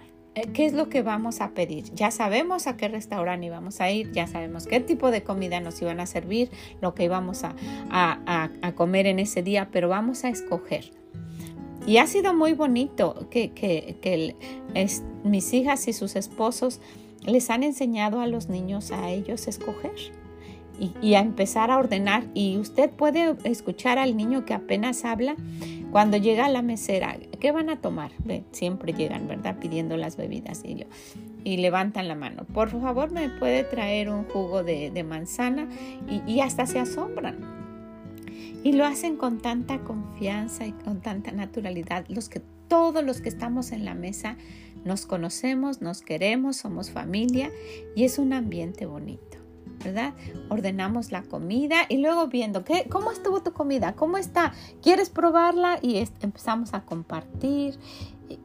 ¿Qué 0.52 0.66
es 0.66 0.74
lo 0.74 0.90
que 0.90 1.00
vamos 1.00 1.40
a 1.40 1.52
pedir? 1.52 1.84
Ya 1.94 2.10
sabemos 2.10 2.66
a 2.66 2.76
qué 2.76 2.88
restaurante 2.88 3.46
íbamos 3.46 3.80
a 3.80 3.90
ir, 3.90 4.12
ya 4.12 4.26
sabemos 4.26 4.66
qué 4.66 4.80
tipo 4.80 5.10
de 5.10 5.22
comida 5.22 5.60
nos 5.60 5.80
iban 5.80 5.98
a 5.98 6.04
servir, 6.04 6.50
lo 6.82 6.94
que 6.94 7.04
íbamos 7.04 7.42
a, 7.42 8.50
comer 8.74 9.06
en 9.06 9.18
ese 9.18 9.42
día, 9.42 9.70
pero 9.72 9.88
vamos 9.88 10.24
a 10.24 10.28
escoger. 10.28 10.92
Y 11.86 11.96
ha 11.98 12.06
sido 12.06 12.34
muy 12.34 12.52
bonito 12.52 13.28
que, 13.30 13.52
que, 13.52 14.36
mis 15.24 15.54
hijas 15.54 15.88
y 15.88 15.94
sus 15.94 16.16
esposos 16.16 16.80
les 17.24 17.48
han 17.48 17.62
enseñado 17.62 18.20
a 18.20 18.26
los 18.26 18.50
niños 18.50 18.92
a 18.92 19.08
ellos 19.10 19.48
escoger 19.48 20.12
y, 20.78 21.14
a 21.14 21.20
empezar 21.20 21.70
a 21.70 21.78
ordenar. 21.78 22.24
Y 22.34 22.58
usted 22.58 22.90
puede 22.90 23.36
escuchar 23.44 23.98
al 23.98 24.16
niño 24.16 24.44
que 24.44 24.54
apenas 24.54 25.04
habla 25.04 25.36
cuando 25.90 26.16
llega 26.16 26.46
a 26.46 26.50
la 26.50 26.62
mesera. 26.62 27.16
¿Qué 27.40 27.52
van 27.52 27.70
a 27.70 27.80
tomar? 27.80 28.10
Siempre 28.52 28.92
llegan, 28.92 29.28
¿verdad? 29.28 29.58
Pidiendo 29.58 29.96
las 29.96 30.16
bebidas 30.16 30.62
y, 30.64 30.74
yo, 30.76 30.86
y 31.44 31.58
levantan 31.58 32.08
la 32.08 32.14
mano. 32.14 32.44
Por 32.44 32.70
favor, 32.70 33.10
me 33.10 33.28
puede 33.28 33.64
traer 33.64 34.10
un 34.10 34.24
jugo 34.24 34.62
de, 34.62 35.04
manzana 35.04 35.68
y, 36.08 36.22
y 36.30 36.40
hasta 36.40 36.66
se 36.66 36.78
asombran. 36.78 37.56
Y 38.62 38.72
lo 38.72 38.84
hacen 38.84 39.16
con 39.16 39.38
tanta 39.38 39.78
confianza 39.80 40.66
y 40.66 40.72
con 40.72 41.00
tanta 41.00 41.30
naturalidad. 41.30 42.04
Los 42.08 42.28
que 42.28 42.42
todos 42.68 43.04
los 43.04 43.20
que 43.20 43.28
estamos 43.28 43.70
en 43.72 43.84
la 43.84 43.94
mesa 43.94 44.36
nos 44.84 45.06
conocemos, 45.06 45.82
nos 45.82 46.02
queremos, 46.02 46.56
somos 46.56 46.90
familia 46.90 47.50
y 47.94 48.04
es 48.04 48.18
un 48.18 48.32
ambiente 48.32 48.86
bonito. 48.86 49.35
¿Verdad? 49.84 50.14
Ordenamos 50.48 51.12
la 51.12 51.22
comida 51.22 51.76
y 51.88 51.98
luego 51.98 52.26
viendo, 52.28 52.64
¿qué, 52.64 52.86
¿cómo 52.90 53.10
estuvo 53.10 53.42
tu 53.42 53.52
comida? 53.52 53.94
¿Cómo 53.94 54.18
está? 54.18 54.52
¿Quieres 54.82 55.10
probarla? 55.10 55.78
Y 55.82 55.98
empezamos 56.20 56.74
a 56.74 56.82
compartir. 56.82 57.78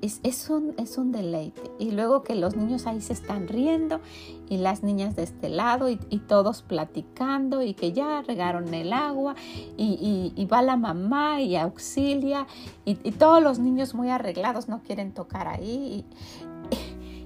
Es, 0.02 0.20
es, 0.22 0.48
un, 0.50 0.76
es 0.78 1.00
un 1.00 1.12
deleite. 1.12 1.62
Y 1.80 1.92
luego 1.92 2.22
que 2.22 2.36
los 2.36 2.56
niños 2.56 2.86
ahí 2.86 3.02
se 3.02 3.14
están 3.14 3.48
riendo 3.48 4.00
y 4.48 4.58
las 4.58 4.84
niñas 4.84 5.16
de 5.16 5.24
este 5.24 5.50
lado 5.50 5.90
y, 5.90 5.98
todos 6.28 6.62
platicando 6.62 7.64
y 7.64 7.74
que 7.74 7.92
ya 7.92 8.22
regaron 8.22 8.74
el 8.74 8.94
agua 8.94 9.36
y, 9.78 10.34
y, 10.36 10.46
va 10.46 10.62
la 10.62 10.76
mamá 10.76 11.42
y 11.42 11.56
auxilia 11.56 12.46
y, 12.86 12.96
todos 13.14 13.42
los 13.42 13.58
niños 13.60 13.96
muy 13.96 14.10
arreglados 14.10 14.70
no 14.70 14.82
quieren 14.84 15.14
tocar 15.14 15.48
ahí 15.48 16.06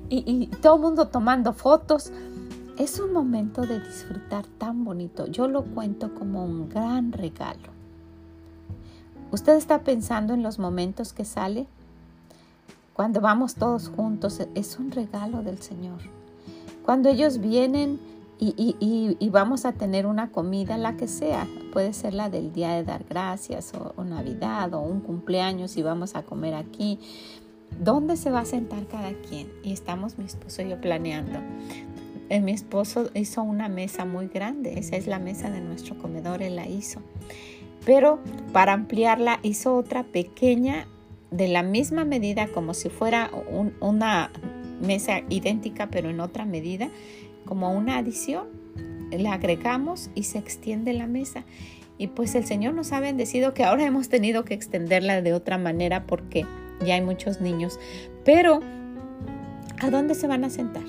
y, 0.10 0.48
todo 0.62 0.76
el 0.76 0.82
mundo 0.82 1.08
tomando 1.08 1.54
fotos. 1.54 2.12
Es 2.78 3.00
un 3.00 3.14
momento 3.14 3.62
de 3.62 3.80
disfrutar 3.80 4.46
tan 4.46 4.84
bonito. 4.84 5.28
Yo 5.28 5.48
lo 5.48 5.64
cuento 5.64 6.14
como 6.14 6.44
un 6.44 6.68
gran 6.68 7.14
regalo. 7.14 7.70
¿Usted 9.32 9.56
está 9.56 9.80
pensando 9.82 10.34
en 10.34 10.44
los 10.44 10.60
momentos 10.60 11.14
que 11.14 11.24
sale? 11.24 11.68
Cuando 12.94 13.22
vamos 13.22 13.56
todos 13.56 13.88
juntos, 13.88 14.42
es 14.56 14.78
un 14.78 14.92
regalo 14.92 15.42
del 15.42 15.62
Señor. 15.62 16.00
Cuando 16.84 17.08
ellos 17.08 17.40
vienen 17.40 17.98
y, 18.40 19.30
vamos 19.32 19.64
a 19.64 19.72
tener 19.72 20.06
una 20.06 20.32
comida, 20.32 20.78
la 20.78 20.98
que 20.98 21.08
sea, 21.08 21.48
puede 21.72 21.94
ser 21.94 22.14
la 22.14 22.30
del 22.30 22.52
Día 22.52 22.74
de 22.74 22.84
Dar 22.84 23.06
Gracias 23.10 23.74
o, 23.74 23.94
o 23.96 24.04
Navidad 24.04 24.74
o 24.74 24.82
un 24.82 25.00
cumpleaños 25.00 25.78
y 25.78 25.82
vamos 25.82 26.16
a 26.16 26.24
comer 26.24 26.54
aquí. 26.56 27.00
¿Dónde 27.80 28.18
se 28.18 28.32
va 28.32 28.42
a 28.42 28.46
sentar 28.46 28.86
cada 28.88 29.14
quien? 29.14 29.50
Y 29.64 29.72
estamos 29.72 30.18
mi 30.18 30.26
esposo 30.26 30.62
y 30.62 30.70
yo 30.70 30.82
planeando. 30.82 31.40
Eh, 32.30 32.42
mi 32.42 32.52
esposo 32.52 33.10
hizo 33.14 33.44
una 33.44 33.70
mesa 33.70 34.06
muy 34.06 34.28
grande, 34.28 34.80
esa 34.80 34.96
es 34.96 35.06
la 35.06 35.20
mesa 35.20 35.50
de 35.50 35.62
nuestro 35.62 35.98
comedor, 35.98 36.42
él 36.42 36.56
la 36.56 36.68
hizo. 36.68 37.02
Pero 37.86 38.20
para 38.52 38.74
ampliarla 38.74 39.40
hizo 39.44 39.76
otra 39.76 40.04
pequeña 40.04 40.88
de 41.30 41.48
la 41.48 41.64
misma 41.64 42.06
medida 42.06 42.48
como 42.48 42.74
si 42.74 42.90
fuera 42.90 43.30
una 43.80 44.32
mesa 44.82 45.22
idéntica 45.30 45.88
pero 45.90 46.10
en 46.10 46.20
otra 46.20 46.46
medida, 46.46 46.90
como 47.46 47.72
una 47.72 47.98
adición. 47.98 48.66
La 49.12 49.34
agregamos 49.34 50.10
y 50.16 50.24
se 50.24 50.40
extiende 50.40 50.92
la 50.94 51.08
mesa. 51.08 51.46
Y 51.98 52.08
pues 52.08 52.36
el 52.36 52.46
Señor 52.46 52.74
nos 52.74 52.92
ha 52.92 53.00
bendecido 53.00 53.54
que 53.54 53.64
ahora 53.64 53.86
hemos 53.86 54.10
tenido 54.10 54.44
que 54.44 54.54
extenderla 54.54 55.22
de 55.22 55.34
otra 55.34 55.58
manera 55.58 56.06
porque 56.06 56.46
ya 56.84 56.96
hay 56.96 57.02
muchos 57.02 57.40
niños. 57.40 57.80
Pero, 58.26 58.62
¿a 59.80 59.90
dónde 59.92 60.16
se 60.16 60.28
van 60.28 60.44
a 60.44 60.50
sentar? 60.50 60.84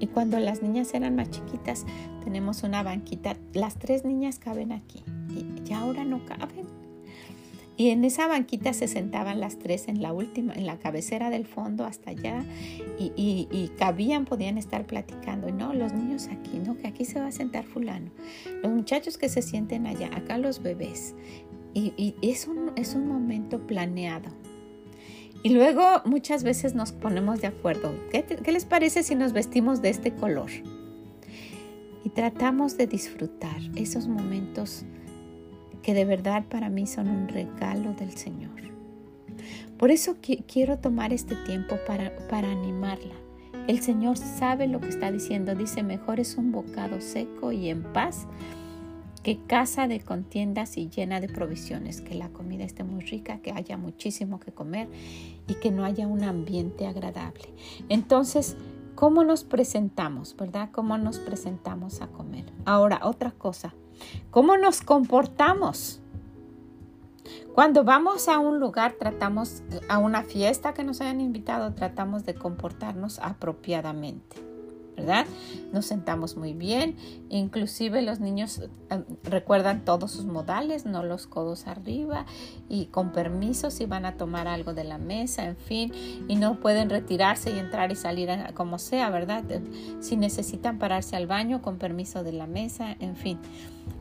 Y 0.00 0.08
cuando 0.08 0.40
las 0.40 0.62
niñas 0.62 0.92
eran 0.94 1.14
más 1.14 1.30
chiquitas, 1.30 1.86
tenemos 2.24 2.64
una 2.64 2.82
banquita. 2.82 3.36
Las 3.52 3.76
tres 3.76 4.04
niñas 4.04 4.38
caben 4.38 4.72
aquí 4.72 5.04
y 5.28 5.62
ya 5.62 5.80
ahora 5.80 6.04
no 6.04 6.24
caben. 6.24 6.66
Y 7.76 7.88
en 7.88 8.04
esa 8.04 8.26
banquita 8.26 8.74
se 8.74 8.88
sentaban 8.88 9.40
las 9.40 9.58
tres 9.58 9.88
en 9.88 10.02
la 10.02 10.12
última, 10.12 10.52
en 10.52 10.66
la 10.66 10.78
cabecera 10.78 11.30
del 11.30 11.46
fondo 11.46 11.86
hasta 11.86 12.10
allá 12.10 12.44
y, 12.98 13.12
y, 13.16 13.68
cabían, 13.78 14.26
podían 14.26 14.58
estar 14.58 14.86
platicando. 14.86 15.48
Y 15.48 15.52
no, 15.52 15.72
los 15.72 15.94
niños 15.94 16.28
aquí, 16.28 16.58
no, 16.58 16.76
que 16.76 16.88
aquí 16.88 17.06
se 17.06 17.20
va 17.20 17.28
a 17.28 17.32
sentar 17.32 17.64
fulano. 17.64 18.10
Los 18.62 18.70
muchachos 18.70 19.16
que 19.16 19.30
se 19.30 19.40
sienten 19.40 19.86
allá, 19.86 20.10
acá 20.14 20.36
los 20.36 20.62
bebés. 20.62 21.14
Y, 21.72 21.94
y 21.96 22.14
es, 22.20 22.48
un, 22.48 22.72
es 22.76 22.94
un 22.94 23.08
momento 23.08 23.66
planeado. 23.66 24.28
Y 25.42 25.50
luego 25.50 25.82
muchas 26.04 26.42
veces 26.42 26.74
nos 26.74 26.92
ponemos 26.92 27.40
de 27.40 27.46
acuerdo. 27.46 27.94
¿Qué, 28.10 28.52
les 28.52 28.64
parece 28.66 29.02
si 29.02 29.14
nos 29.14 29.32
vestimos 29.32 29.80
de 29.80 29.88
este 29.88 30.12
color? 30.12 30.50
Y 32.04 32.10
tratamos 32.10 32.76
de 32.76 32.86
disfrutar 32.86 33.58
esos 33.74 34.06
momentos 34.06 34.84
que 35.82 35.94
de 35.94 36.04
verdad 36.04 36.44
para 36.48 36.68
mí 36.68 36.86
son 36.86 37.08
un 37.08 37.28
regalo 37.28 37.94
del 37.94 38.16
Señor. 38.16 38.50
Por 39.78 39.90
eso 39.90 40.16
quiero 40.46 40.78
tomar 40.78 41.14
este 41.14 41.34
tiempo 41.46 41.78
para, 41.86 42.12
animarla. 42.50 43.14
El 43.66 43.80
Señor 43.80 44.18
sabe 44.18 44.66
lo 44.66 44.78
que 44.78 44.88
está 44.88 45.10
diciendo. 45.10 45.54
Dice, 45.54 45.82
mejor 45.82 46.20
es 46.20 46.36
un 46.36 46.52
bocado 46.52 47.00
seco 47.00 47.50
y 47.50 47.70
en 47.70 47.82
paz 47.82 48.26
que 49.22 49.38
casa 49.38 49.86
de 49.86 50.00
contiendas 50.00 50.76
y 50.76 50.88
llena 50.88 51.20
de 51.20 51.28
provisiones, 51.28 52.00
que 52.00 52.14
la 52.14 52.30
comida 52.30 52.64
esté 52.64 52.84
muy 52.84 53.04
rica, 53.04 53.38
que 53.38 53.52
haya 53.52 53.76
muchísimo 53.76 54.40
que 54.40 54.52
comer 54.52 54.88
y 55.46 55.54
que 55.54 55.70
no 55.70 55.84
haya 55.84 56.06
un 56.06 56.24
ambiente 56.24 56.86
agradable. 56.86 57.52
Entonces, 57.88 58.56
¿cómo 58.94 59.24
nos 59.24 59.44
presentamos, 59.44 60.34
verdad? 60.36 60.70
¿Cómo 60.72 60.96
nos 60.96 61.18
presentamos 61.18 62.00
a 62.00 62.08
comer? 62.08 62.44
Ahora, 62.64 63.00
otra 63.02 63.32
cosa, 63.32 63.74
¿cómo 64.30 64.56
nos 64.56 64.80
comportamos? 64.80 66.00
Cuando 67.54 67.84
vamos 67.84 68.28
a 68.28 68.38
un 68.38 68.58
lugar, 68.58 68.94
tratamos, 68.98 69.62
a 69.88 69.98
una 69.98 70.22
fiesta 70.22 70.72
que 70.72 70.82
nos 70.82 71.00
hayan 71.00 71.20
invitado, 71.20 71.74
tratamos 71.74 72.24
de 72.24 72.34
comportarnos 72.34 73.18
apropiadamente. 73.18 74.49
¿Verdad? 75.00 75.26
Nos 75.72 75.86
sentamos 75.86 76.36
muy 76.36 76.52
bien, 76.52 76.96
inclusive 77.28 78.02
los 78.02 78.20
niños 78.20 78.60
eh, 78.90 79.04
recuerdan 79.24 79.84
todos 79.84 80.10
sus 80.10 80.26
modales, 80.26 80.84
no 80.84 81.02
los 81.02 81.26
codos 81.26 81.66
arriba 81.66 82.26
y 82.68 82.86
con 82.86 83.12
permiso 83.12 83.70
si 83.70 83.86
van 83.86 84.04
a 84.04 84.16
tomar 84.16 84.46
algo 84.46 84.74
de 84.74 84.84
la 84.84 84.98
mesa, 84.98 85.46
en 85.46 85.56
fin, 85.56 85.92
y 86.28 86.36
no 86.36 86.60
pueden 86.60 86.90
retirarse 86.90 87.50
y 87.50 87.58
entrar 87.58 87.90
y 87.92 87.96
salir 87.96 88.28
como 88.54 88.78
sea, 88.78 89.10
¿verdad? 89.10 89.44
Si 90.00 90.16
necesitan 90.16 90.78
pararse 90.78 91.16
al 91.16 91.26
baño 91.26 91.62
con 91.62 91.78
permiso 91.78 92.22
de 92.22 92.32
la 92.32 92.46
mesa, 92.46 92.96
en 93.00 93.16
fin. 93.16 93.38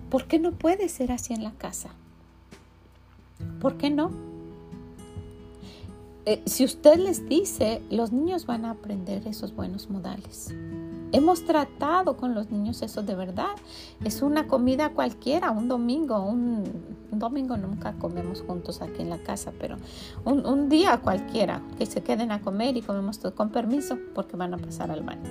¿Por 0.10 0.26
qué 0.26 0.40
no 0.40 0.52
puede 0.52 0.90
ser 0.90 1.12
así 1.12 1.34
en 1.34 1.44
la 1.44 1.52
casa? 1.52 1.90
¿Por 3.62 3.78
qué 3.78 3.90
no? 3.90 4.12
Eh, 6.26 6.42
si 6.46 6.64
usted 6.64 6.98
les 6.98 7.28
dice, 7.28 7.82
los 7.90 8.12
niños 8.12 8.46
van 8.46 8.66
a 8.66 8.72
aprender 8.72 9.26
esos 9.26 9.56
buenos 9.56 9.90
modales. 9.90 10.54
Hemos 11.12 11.44
tratado 11.44 12.18
con 12.18 12.36
los 12.36 12.52
niños 12.52 12.82
eso 12.84 13.02
de 13.02 13.16
verdad. 13.16 13.56
Es 14.04 14.22
una 14.22 14.48
comida 14.48 14.90
cualquiera, 14.90 15.50
un 15.52 15.68
domingo, 15.68 16.22
un, 16.22 16.64
domingo 17.12 17.58
nunca 17.58 17.94
comemos 17.94 18.42
juntos 18.42 18.82
aquí 18.82 19.02
en 19.02 19.10
la 19.10 19.18
casa, 19.18 19.52
pero 19.60 19.78
un, 20.26 20.70
día 20.70 21.00
cualquiera, 21.02 21.64
que 21.78 21.86
se 21.86 22.02
queden 22.04 22.32
a 22.32 22.42
comer 22.42 22.78
y 22.78 22.82
comemos 22.82 23.20
todo 23.20 23.34
con 23.34 23.50
permiso 23.50 23.98
porque 24.14 24.38
van 24.38 24.54
a 24.54 24.58
pasar 24.58 24.92
al 24.92 25.02
baño. 25.02 25.24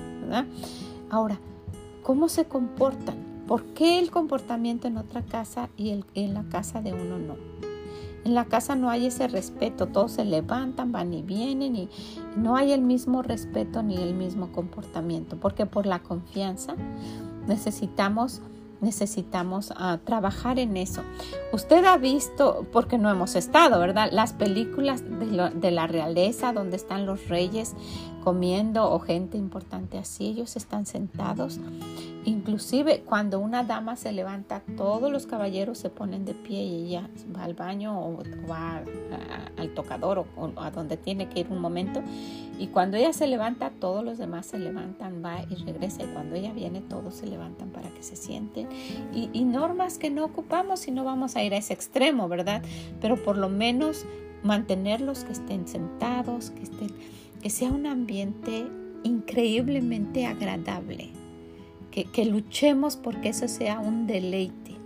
Ahora, 1.10 1.38
¿cómo 2.02 2.28
se 2.28 2.46
comportan? 2.46 3.44
¿Por 3.46 3.64
qué 3.66 3.98
el 3.98 4.10
comportamiento 4.10 4.88
en 4.88 4.98
otra 4.98 5.22
casa 5.22 5.70
y 5.76 6.02
en 6.14 6.34
la 6.34 6.42
casa 6.50 6.82
de 6.82 6.92
uno 6.92 7.18
no? 7.18 7.67
En 8.24 8.35
la 8.35 8.44
casa 8.44 8.74
no 8.74 8.90
hay 8.90 9.07
ese 9.07 9.28
respeto, 9.28 9.87
todos 9.87 10.12
se 10.12 10.24
levantan, 10.24 10.92
van 10.92 11.14
y 11.14 11.22
vienen 11.22 11.76
y 11.76 11.88
no 12.37 12.57
hay 12.57 12.72
el 12.72 12.83
mismo 12.83 13.22
respeto 13.22 13.83
ni 13.83 13.96
el 13.96 14.14
mismo 14.14 14.52
comportamiento, 14.52 15.37
porque 15.38 15.66
por 15.66 15.87
la 15.87 16.00
confianza 16.00 16.74
necesitamos 17.46 18.42
necesitamos 18.81 19.72
ah, 19.76 19.98
trabajar 20.04 20.59
en 20.59 20.76
eso. 20.76 21.02
Usted 21.52 21.85
ha 21.85 21.96
visto, 21.96 22.66
porque 22.72 22.98
no 22.98 23.11
hemos 23.11 23.35
estado, 23.35 23.81
¿verdad? 23.81 24.11
Las 24.12 24.33
películas 24.33 25.02
de, 25.02 25.50
de, 25.54 25.70
la 25.70 25.87
realeza 25.87 26.52
donde 26.52 26.76
están 26.76 27.07
los 27.07 27.28
reyes 27.28 27.74
comiendo 28.28 28.92
o 28.92 28.98
gente 28.98 29.38
importante 29.38 29.96
así, 29.96 30.26
ellos 30.26 30.54
están 30.56 30.84
sentados 30.84 31.58
Inclusive 32.28 33.00
cuando 33.06 33.40
una 33.40 33.64
dama 33.64 33.96
se 33.96 34.12
levanta, 34.12 34.60
todos 34.76 35.10
los 35.10 35.24
caballeros 35.26 35.78
se 35.78 35.88
ponen 35.88 36.26
de 36.26 36.34
pie 36.34 36.62
y 36.62 36.84
ella 36.84 37.08
va 37.34 37.44
al 37.44 37.54
baño 37.54 37.98
o 37.98 38.22
va 38.50 38.82
al 39.56 39.70
tocador 39.70 40.26
o, 40.36 40.52
a 40.56 40.70
donde 40.70 40.98
tiene 40.98 41.30
que 41.30 41.40
ir 41.40 41.46
un 41.48 41.58
momento. 41.58 42.02
Y 42.58 42.66
cuando 42.66 42.98
ella 42.98 43.14
se 43.14 43.28
levanta, 43.28 43.70
todos 43.70 44.04
los 44.04 44.18
demás 44.18 44.44
se 44.44 44.58
levantan, 44.58 45.24
va 45.24 45.40
y 45.48 45.54
regresa. 45.64 46.02
Y 46.02 46.08
cuando 46.08 46.34
ella 46.34 46.52
viene, 46.52 46.82
todos 46.82 47.14
se 47.14 47.26
levantan 47.26 47.70
para 47.70 47.88
que 47.88 48.02
se 48.02 48.14
sienten. 48.14 48.68
Y, 49.14 49.30
y 49.32 49.44
normas 49.44 49.96
que 49.96 50.10
no 50.10 50.26
ocupamos 50.26 50.86
y 50.86 50.90
no 50.90 51.04
vamos 51.04 51.34
a 51.34 51.42
ir 51.42 51.54
a 51.54 51.56
ese 51.56 51.72
extremo, 51.72 52.28
¿verdad? 52.28 52.62
Pero 53.00 53.16
por 53.16 53.38
lo 53.38 53.48
menos 53.48 54.04
mantenerlos 54.42 55.24
que 55.24 55.32
estén 55.32 55.66
sentados, 55.66 56.50
que, 56.50 56.62
estén, 56.62 56.90
que 57.42 57.51
sea 57.51 57.70
un 57.70 57.87
ambiente 57.87 58.66
increíblemente 59.05 60.27
agradable 60.27 61.11
que, 62.05 62.24
luchemos 62.24 62.96
porque 62.96 63.31
eso 63.31 63.48
sea 63.48 63.81
un 63.81 64.07
deleite, 64.07 64.77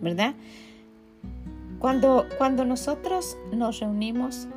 ¿verdad? 0.00 0.34
Cuando, 1.78 2.26
cuando 2.38 2.64
nosotros 2.64 3.36
nos 3.52 3.80
reunimos, 3.80 4.48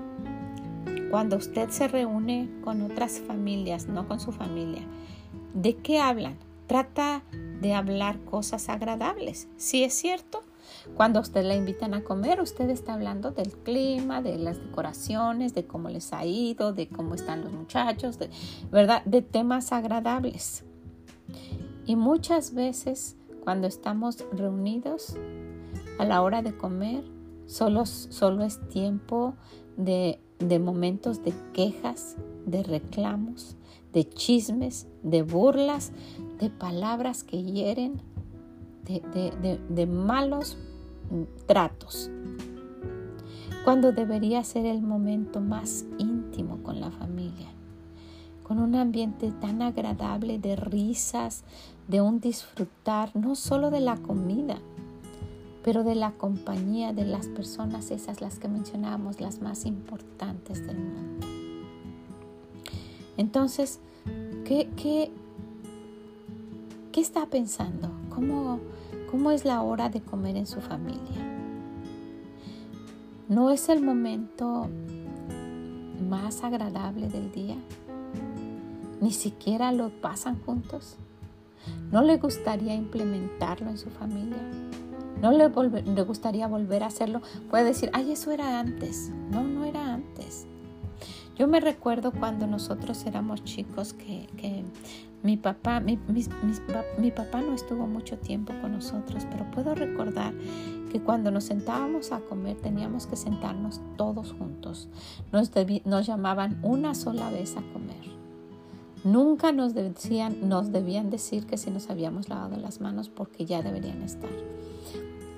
cuando 1.09 1.37
usted 1.37 1.69
se 1.69 1.87
reúne 1.87 2.49
con 2.63 2.81
otras 2.81 3.19
familias, 3.19 3.87
no 3.87 4.07
con 4.07 4.19
su 4.19 4.31
familia, 4.31 4.81
¿de 5.53 5.75
qué 5.75 5.99
hablan? 5.99 6.35
Trata 6.67 7.23
de 7.61 7.73
hablar 7.73 8.19
cosas 8.25 8.69
agradables. 8.69 9.47
Si 9.57 9.83
es 9.83 9.93
cierto, 9.93 10.43
cuando 10.95 11.19
usted 11.19 11.43
la 11.43 11.55
invitan 11.55 11.93
a 11.93 12.03
comer, 12.03 12.41
usted 12.41 12.69
está 12.69 12.93
hablando 12.93 13.31
del 13.31 13.51
clima, 13.51 14.21
de 14.21 14.37
las 14.37 14.59
decoraciones, 14.59 15.53
de 15.53 15.65
cómo 15.65 15.89
les 15.89 16.13
ha 16.13 16.25
ido, 16.25 16.73
de 16.73 16.87
cómo 16.87 17.15
están 17.15 17.43
los 17.43 17.51
muchachos, 17.51 18.19
de, 18.19 18.29
¿verdad? 18.71 19.03
De 19.05 19.21
temas 19.21 19.71
agradables. 19.71 20.63
Y 21.85 21.95
muchas 21.95 22.53
veces 22.53 23.15
cuando 23.43 23.67
estamos 23.67 24.25
reunidos 24.31 25.15
a 25.99 26.05
la 26.05 26.21
hora 26.21 26.41
de 26.41 26.57
comer, 26.57 27.03
solo, 27.45 27.85
solo 27.85 28.43
es 28.43 28.59
tiempo 28.69 29.35
de, 29.77 30.19
momentos 30.59 31.23
de 31.23 31.33
quejas, 31.53 32.17
de 32.45 32.63
reclamos, 32.63 33.55
de 33.93 34.09
chismes, 34.09 34.87
de 35.03 35.21
burlas, 35.21 35.91
de 36.39 36.49
palabras 36.49 37.23
que 37.23 37.43
hieren, 37.43 38.01
de, 38.85 39.85
malos 39.87 40.57
tratos, 41.45 42.09
cuando 43.63 43.91
debería 43.91 44.43
ser 44.43 44.65
el 44.65 44.81
momento 44.81 45.41
más 45.41 45.85
íntimo 45.97 46.61
con 46.63 46.79
la 46.79 46.91
familia, 46.91 47.49
con 48.43 48.59
un 48.59 48.75
ambiente 48.75 49.31
tan 49.41 49.61
agradable 49.61 50.37
de 50.37 50.55
risas, 50.55 51.43
de 51.87 52.01
un 52.01 52.19
disfrutar 52.19 53.15
no 53.15 53.35
solo 53.35 53.71
de 53.71 53.79
la 53.79 53.97
comida, 53.97 54.59
pero 55.63 55.83
de 55.83 55.95
la 55.95 56.11
compañía 56.11 56.93
de 56.93 57.05
las 57.05 57.27
personas, 57.27 57.89
esas 57.89 58.21
las 58.21 58.37
que 58.37 58.47
mencionábamos, 58.47 59.19
las 59.19 59.41
más 59.41 59.65
importantes 59.65 60.65
del 60.65 60.77
mundo. 60.77 61.27
Entonces, 63.17 63.79
¿qué, 64.45 64.69
qué, 64.75 65.11
qué 66.91 67.01
está 67.01 67.25
pensando? 67.25 67.89
¿Cómo, 68.15 68.61
¿Cómo 69.11 69.31
es 69.31 69.43
la 69.43 69.61
hora 69.61 69.89
de 69.89 70.01
comer 70.01 70.37
en 70.37 70.47
su 70.47 70.61
familia? 70.61 71.21
¿No 73.27 73.51
es 73.51 73.67
el 73.67 73.83
momento 73.83 74.69
más 76.09 76.41
agradable 76.43 77.09
del 77.09 77.31
día? 77.33 77.57
¿Ni 79.01 79.11
siquiera 79.11 79.73
lo 79.73 79.89
pasan 79.89 80.39
juntos? 80.45 80.95
¿No 81.91 82.03
le 82.03 82.15
gustaría 82.17 82.73
implementarlo 82.73 83.69
en 83.69 83.77
su 83.77 83.89
familia? 83.89 84.37
¿No 85.21 85.31
le, 85.31 85.49
le, 85.49 86.01
gustaría 86.03 86.47
volver 86.47 86.83
a 86.83 86.87
hacerlo? 86.87 87.21
Puede 87.49 87.65
decir, 87.65 87.89
ay, 87.93 88.11
eso 88.11 88.31
era 88.31 88.59
antes. 88.59 89.11
No, 89.29 89.43
no 89.43 89.65
era 89.65 89.93
antes. 89.93 90.47
Yo 91.37 91.47
me 91.47 91.59
recuerdo 91.59 92.11
cuando 92.11 92.47
nosotros 92.47 93.05
éramos 93.05 93.43
chicos 93.43 93.93
que, 93.93 94.27
que 94.37 94.63
mi 95.21 95.35
papá, 95.35 95.81
mi, 95.81 95.99
mi, 96.07 97.11
papá 97.11 97.41
no 97.41 97.53
estuvo 97.53 97.87
mucho 97.87 98.17
tiempo 98.17 98.53
con 98.61 98.71
nosotros, 98.71 99.25
pero 99.29 99.49
puedo 99.51 99.75
recordar 99.75 100.33
que 100.91 101.01
cuando 101.01 101.31
nos 101.31 101.43
sentábamos 101.43 102.13
a 102.13 102.21
comer 102.21 102.55
teníamos 102.57 103.05
que 103.05 103.17
sentarnos 103.17 103.81
todos 103.97 104.31
juntos. 104.31 104.87
Nos, 105.33 105.51
nos 105.83 106.05
llamaban 106.05 106.57
una 106.63 106.95
sola 106.95 107.29
vez 107.29 107.57
a 107.57 107.61
comer. 107.73 108.15
Nunca 109.03 109.51
nos 109.51 109.73
decían, 109.73 110.47
nos 110.47 110.71
debían 110.71 111.09
decir 111.09 111.45
que 111.45 111.57
si 111.57 111.69
nos 111.69 111.89
habíamos 111.89 112.29
lavado 112.29 112.55
las 112.55 112.79
manos 112.79 113.09
porque 113.09 113.45
ya 113.45 113.61
deberían 113.61 114.03
estar. 114.03 114.31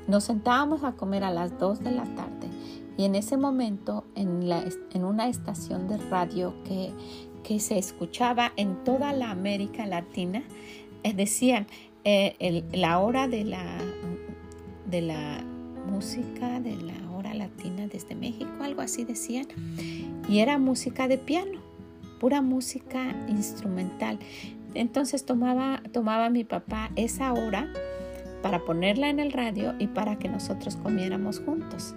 Nos 0.07 0.25
sentábamos 0.25 0.83
a 0.83 0.91
comer 0.91 1.23
a 1.23 1.31
las 1.31 1.57
2 1.57 1.79
de 1.79 1.91
la 1.91 2.03
tarde 2.03 2.49
y 2.97 3.05
en 3.05 3.15
ese 3.15 3.37
momento 3.37 4.03
en, 4.15 5.03
una 5.03 5.29
estación 5.29 5.87
de 5.87 5.97
radio 5.97 6.53
que, 6.63 6.91
que, 7.43 7.59
se 7.59 7.77
escuchaba 7.77 8.51
en 8.57 8.83
toda 8.83 9.13
la 9.13 9.31
América 9.31 9.85
Latina, 9.85 10.43
eh, 11.03 11.13
decían 11.13 11.67
eh, 12.03 12.63
la 12.73 12.99
hora 12.99 13.27
de 13.27 13.43
la, 13.43 13.79
de 14.89 15.01
la 15.01 15.43
música, 15.89 16.59
de 16.59 16.75
la 16.77 17.11
hora 17.11 17.33
latina 17.33 17.87
desde 17.87 18.15
México, 18.15 18.51
algo 18.61 18.81
así 18.81 19.05
decían, 19.05 19.45
y 20.27 20.39
era 20.39 20.57
música 20.57 21.07
de 21.07 21.17
piano 21.17 21.67
pura 22.19 22.41
música 22.41 23.15
instrumental. 23.27 24.19
Entonces 24.73 25.25
tomaba, 25.25 25.81
tomaba 25.91 26.29
mi 26.29 26.43
papá 26.43 26.91
esa 26.95 27.33
hora 27.33 27.67
para 28.41 28.59
ponerla 28.59 29.09
en 29.09 29.19
el 29.19 29.31
radio 29.31 29.73
y 29.79 29.87
para 29.87 30.17
que 30.19 30.29
nosotros 30.29 30.75
comiéramos 30.75 31.39
juntos. 31.39 31.95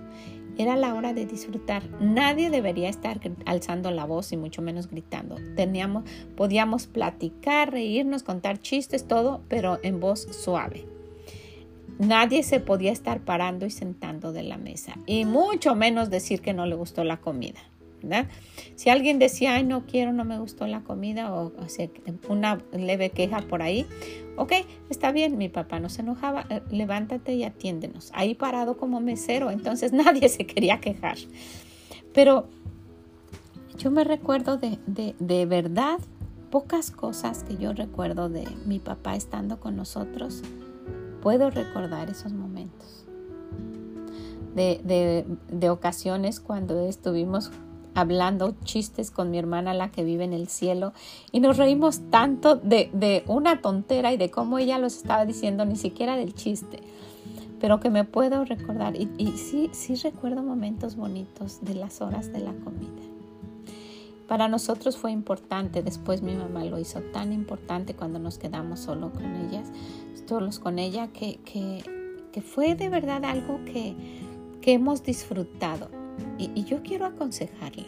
Era 0.61 0.77
la 0.77 0.92
hora 0.92 1.14
de 1.14 1.25
disfrutar. 1.25 1.83
Nadie 2.03 2.51
debería 2.51 2.90
estar 2.90 3.18
alzando 3.46 3.90
la 3.90 4.05
voz 4.05 4.31
y 4.31 4.37
mucho 4.37 4.61
menos 4.61 4.88
gritando. 4.88 5.37
Teníamos, 5.57 6.05
podíamos 6.37 6.87
platicar, 6.87 7.73
reírnos, 7.73 8.23
contar 8.23 8.59
chistes, 8.59 9.09
todo, 9.09 9.40
pero 9.49 9.79
en 9.83 10.01
voz 10.01 10.20
suave. 10.20 10.85
Nadie 11.99 12.42
se 12.42 12.61
podía 12.61 12.92
estar 12.92 13.20
parando 13.20 13.64
y 13.64 13.70
sentando 13.70 14.35
de 14.35 14.42
la 14.42 14.59
mesa 14.59 14.99
y 15.07 15.25
mucho 15.25 15.75
menos 15.75 16.11
decir 16.11 16.42
que 16.42 16.53
no 16.53 16.66
le 16.66 16.75
gustó 16.75 17.05
la 17.05 17.16
comida. 17.16 17.61
Si 18.75 18.91
alguien 18.91 19.19
decía, 19.19 19.55
ay, 19.55 19.65
no 19.65 19.87
quiero, 19.87 20.13
no 20.13 20.25
me 20.25 20.39
gustó 20.39 20.67
la 20.67 20.83
comida 20.83 21.35
o, 21.35 21.53
una 22.29 22.59
leve 22.73 23.11
queja 23.11 23.41
por 23.41 23.63
ahí, 23.63 23.87
ok, 24.37 24.53
está 24.89 25.13
bien, 25.13 25.39
mi 25.39 25.49
papá 25.49 25.81
no 25.81 25.89
se 25.89 26.03
enojaba, 26.03 26.47
eh, 26.51 26.63
levántate 26.71 27.35
y 27.35 27.45
atiéndenos. 27.45 28.11
Ahí 28.15 28.35
parado 28.35 28.77
como 28.77 29.01
mesero, 29.01 29.51
entonces 29.51 29.93
nadie 29.95 30.29
se 30.29 30.47
quería 30.47 30.81
quejar. 30.81 31.19
Pero 32.13 32.49
yo 33.79 33.91
me 33.91 34.05
recuerdo 34.05 34.57
de, 34.57 34.79
de, 34.87 35.15
de 35.19 35.47
verdad 35.47 35.99
pocas 36.51 36.91
cosas 36.91 37.45
que 37.45 37.57
yo 37.57 37.73
recuerdo 37.73 38.29
de 38.29 38.47
mi 38.67 38.79
papá 38.81 39.15
estando 39.15 39.61
con 39.61 39.77
nosotros, 39.77 40.43
puedo 41.23 41.51
recordar 41.51 42.11
esos 42.11 42.33
momentos. 42.33 43.07
De, 44.55 45.25
de, 45.49 45.71
ocasiones 45.71 46.41
cuando 46.41 46.81
estuvimos 46.89 47.53
hablando 48.01 48.55
chistes 48.65 49.11
con 49.11 49.31
mi 49.31 49.39
hermana, 49.39 49.75
la 49.75 49.91
que 49.91 50.05
vive 50.05 50.25
en 50.25 50.33
el 50.33 50.49
cielo, 50.49 50.93
y 51.33 51.41
nos 51.41 51.57
reímos 51.57 52.01
tanto 52.11 52.57
de, 52.57 52.91
de, 52.93 53.25
una 53.27 53.61
tontera 53.61 54.13
y 54.13 54.17
de 54.17 54.31
cómo 54.31 54.59
ella 54.59 54.79
los 54.79 54.97
estaba 54.97 55.25
diciendo, 55.25 55.65
ni 55.65 55.77
siquiera 55.77 56.17
del 56.17 56.35
chiste, 56.35 56.81
pero 57.61 57.79
que 57.79 57.91
me 57.91 58.05
puedo 58.05 58.45
recordar. 58.45 58.97
Y, 58.97 59.09
sí, 59.37 59.71
sí 59.73 59.95
recuerdo 59.97 60.43
momentos 60.43 60.97
bonitos 60.97 61.61
de 61.63 61.75
las 61.75 62.01
horas 62.01 62.33
de 62.33 62.41
la 62.41 62.53
comida. 62.53 63.03
Para 64.27 64.49
nosotros 64.49 64.97
fue 64.97 65.11
importante, 65.11 65.83
después 65.83 66.23
mi 66.23 66.35
mamá 66.35 66.65
lo 66.65 66.79
hizo 66.79 67.01
tan 67.13 67.33
importante 67.33 67.95
cuando 67.95 68.19
nos 68.19 68.39
quedamos 68.39 68.79
solo 68.81 69.13
con 69.13 69.25
ellas, 69.25 69.69
solos 70.27 70.61
con 70.61 70.79
ella, 70.79 71.09
que, 71.09 71.41
que, 71.45 72.41
fue 72.41 72.77
de 72.77 72.89
verdad 72.89 73.25
algo 73.25 73.61
que, 73.65 73.97
que 74.63 74.73
hemos 74.75 75.03
disfrutado. 75.03 76.00
Y, 76.38 76.64
yo 76.64 76.83
quiero 76.83 77.07
aconsejarla. 77.07 77.87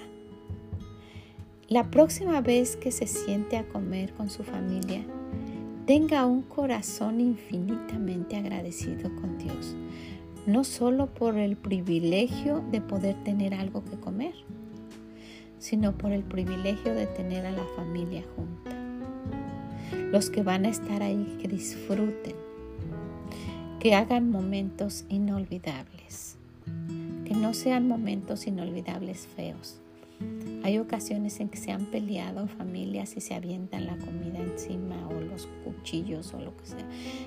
La 1.68 1.90
próxima 1.90 2.40
vez 2.40 2.76
que 2.76 2.90
se 2.90 3.06
siente 3.06 3.56
a 3.56 3.66
comer 3.66 4.12
con 4.12 4.28
su 4.28 4.42
familia, 4.42 5.02
tenga 5.86 6.26
un 6.26 6.42
corazón 6.42 7.20
infinitamente 7.20 8.36
agradecido 8.36 9.14
con 9.16 9.38
Dios, 9.38 9.74
no 10.46 10.64
solo 10.64 11.06
por 11.06 11.38
el 11.38 11.56
privilegio 11.56 12.62
de 12.70 12.80
poder 12.80 13.16
tener 13.24 13.54
algo 13.54 13.84
que 13.84 13.98
comer, 13.98 14.34
sino 15.58 15.96
por 15.96 16.12
el 16.12 16.24
privilegio 16.24 16.94
de 16.94 17.06
tener 17.06 17.46
a 17.46 17.52
la 17.52 17.64
familia 17.76 18.22
junta. 18.36 18.76
Los 20.10 20.28
que 20.28 20.42
van 20.42 20.66
a 20.66 20.68
estar 20.68 21.02
ahí, 21.02 21.38
que 21.40 21.48
disfruten, 21.48 22.34
que 23.78 23.94
hagan 23.94 24.30
momentos 24.30 25.04
inolvidables, 25.08 26.36
que 27.32 27.38
no 27.38 27.54
sean 27.54 27.88
momentos 27.88 28.46
inolvidables 28.46 29.26
feos. 29.26 29.80
Hay 30.64 30.78
ocasiones 30.78 31.40
en 31.40 31.48
que 31.48 31.56
se 31.56 31.72
han 31.72 31.86
peleado 31.86 32.46
familias 32.46 33.16
y 33.16 33.22
se 33.22 33.34
avientan 33.34 33.86
la 33.86 33.96
comida 33.96 34.38
encima 34.38 35.08
o 35.08 35.18
los 35.18 35.48
cuchillos 35.64 36.34
o 36.34 36.40
lo 36.40 36.54
que 36.56 36.66
sea. 36.66 36.86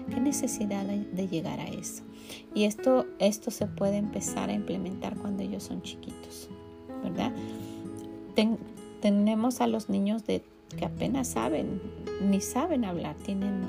¿Qué 0.10 0.20
necesidad 0.20 0.86
de 0.86 1.28
llegar 1.28 1.60
a 1.60 1.66
eso? 1.68 2.04
Y 2.54 2.66
esto, 2.66 3.08
esto 3.18 3.50
se 3.50 3.66
puede 3.66 3.98
empezar 3.98 4.50
a 4.50 4.54
implementar 4.54 5.18
cuando 5.18 5.42
ellos 5.42 5.64
son 5.64 5.82
chiquitos, 5.82 6.50
¿verdad? 7.04 7.34
tenemos 9.02 9.62
a 9.62 9.68
los 9.68 9.90
niños 9.90 10.26
de, 10.26 10.44
que 10.78 10.86
apenas 10.86 11.30
saben, 11.30 11.82
ni 12.22 12.42
saben 12.42 12.86
hablar, 12.86 13.16
tienen 13.16 13.62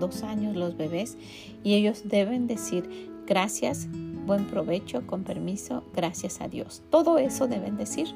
dos 0.00 0.22
años 0.22 0.56
los 0.56 0.76
bebés 0.76 1.18
y 1.62 1.74
ellos 1.74 2.02
deben 2.06 2.46
decir 2.46 3.10
gracias, 3.26 3.88
buen 4.26 4.46
provecho, 4.46 5.06
con 5.06 5.24
permiso, 5.24 5.84
gracias 5.94 6.40
a 6.40 6.48
Dios. 6.48 6.82
Todo 6.90 7.18
eso 7.18 7.48
deben 7.48 7.76
decir. 7.76 8.08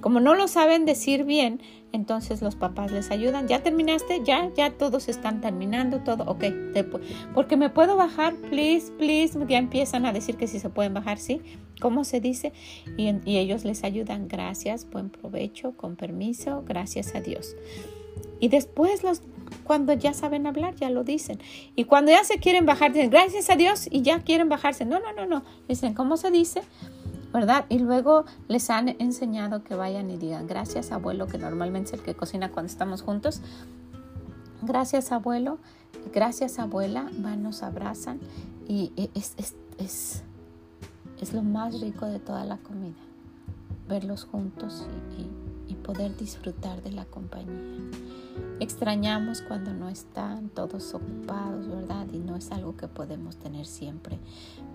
Como 0.00 0.20
no 0.20 0.34
lo 0.34 0.48
saben 0.48 0.86
decir 0.86 1.24
bien, 1.24 1.60
entonces 1.92 2.40
los 2.40 2.56
papás 2.56 2.90
les 2.90 3.10
ayudan. 3.10 3.48
¿Ya 3.48 3.62
terminaste? 3.62 4.22
Ya, 4.24 4.50
ya 4.54 4.70
todos 4.70 5.08
están 5.08 5.40
terminando 5.40 6.00
todo. 6.00 6.24
Ok, 6.24 6.44
porque 7.34 7.56
me 7.56 7.70
puedo 7.70 7.96
bajar, 7.96 8.34
please, 8.34 8.90
please. 8.92 9.38
Ya 9.48 9.58
empiezan 9.58 10.06
a 10.06 10.12
decir 10.12 10.36
que 10.36 10.46
si 10.46 10.58
se 10.58 10.70
pueden 10.70 10.94
bajar, 10.94 11.18
sí. 11.18 11.42
¿Cómo 11.80 12.04
se 12.04 12.20
dice? 12.20 12.52
Y, 12.96 13.10
y 13.24 13.38
ellos 13.38 13.64
les 13.64 13.84
ayudan. 13.84 14.28
Gracias, 14.28 14.88
buen 14.88 15.10
provecho, 15.10 15.72
con 15.76 15.96
permiso, 15.96 16.62
gracias 16.66 17.14
a 17.14 17.20
Dios. 17.20 17.54
Y 18.38 18.48
después 18.48 19.02
los 19.02 19.22
cuando 19.64 19.92
ya 19.92 20.14
saben 20.14 20.46
hablar, 20.46 20.74
ya 20.74 20.90
lo 20.90 21.04
dicen. 21.04 21.38
Y 21.76 21.84
cuando 21.84 22.10
ya 22.10 22.24
se 22.24 22.38
quieren 22.38 22.66
bajar, 22.66 22.92
dicen 22.92 23.10
gracias 23.10 23.50
a 23.50 23.56
Dios 23.56 23.86
y 23.90 24.02
ya 24.02 24.20
quieren 24.20 24.48
bajarse. 24.48 24.84
No, 24.84 24.98
no, 24.98 25.12
no, 25.12 25.26
no. 25.26 25.42
Dicen, 25.68 25.94
¿cómo 25.94 26.16
se 26.16 26.30
dice? 26.30 26.62
¿verdad? 27.32 27.66
Y 27.68 27.78
luego 27.78 28.24
les 28.48 28.70
han 28.70 28.88
enseñado 28.88 29.62
que 29.62 29.74
vayan 29.74 30.10
y 30.10 30.16
digan 30.16 30.46
gracias 30.46 30.92
abuelo, 30.92 31.26
que 31.26 31.38
normalmente 31.38 31.90
es 31.90 32.00
el 32.00 32.04
que 32.04 32.14
cocina 32.14 32.50
cuando 32.50 32.70
estamos 32.70 33.02
juntos. 33.02 33.40
Gracias 34.62 35.12
abuelo, 35.12 35.58
gracias 36.12 36.58
abuela, 36.58 37.08
van, 37.18 37.42
nos 37.42 37.62
abrazan 37.62 38.18
y 38.68 38.92
es, 39.14 39.34
es, 39.36 39.54
es, 39.78 40.22
es 41.20 41.32
lo 41.32 41.42
más 41.42 41.80
rico 41.80 42.06
de 42.06 42.18
toda 42.18 42.44
la 42.44 42.58
comida, 42.58 42.98
verlos 43.88 44.24
juntos 44.24 44.86
y, 45.16 45.22
y 45.22 45.30
poder 45.92 46.16
disfrutar 46.16 46.84
de 46.84 46.92
la 46.92 47.04
compañía. 47.04 47.90
Extrañamos 48.60 49.42
cuando 49.42 49.72
no 49.72 49.88
están 49.88 50.48
todos 50.48 50.94
ocupados, 50.94 51.66
¿verdad? 51.66 52.06
Y 52.12 52.18
no 52.18 52.36
es 52.36 52.52
algo 52.52 52.76
que 52.76 52.86
podemos 52.86 53.38
tener 53.38 53.66
siempre, 53.66 54.20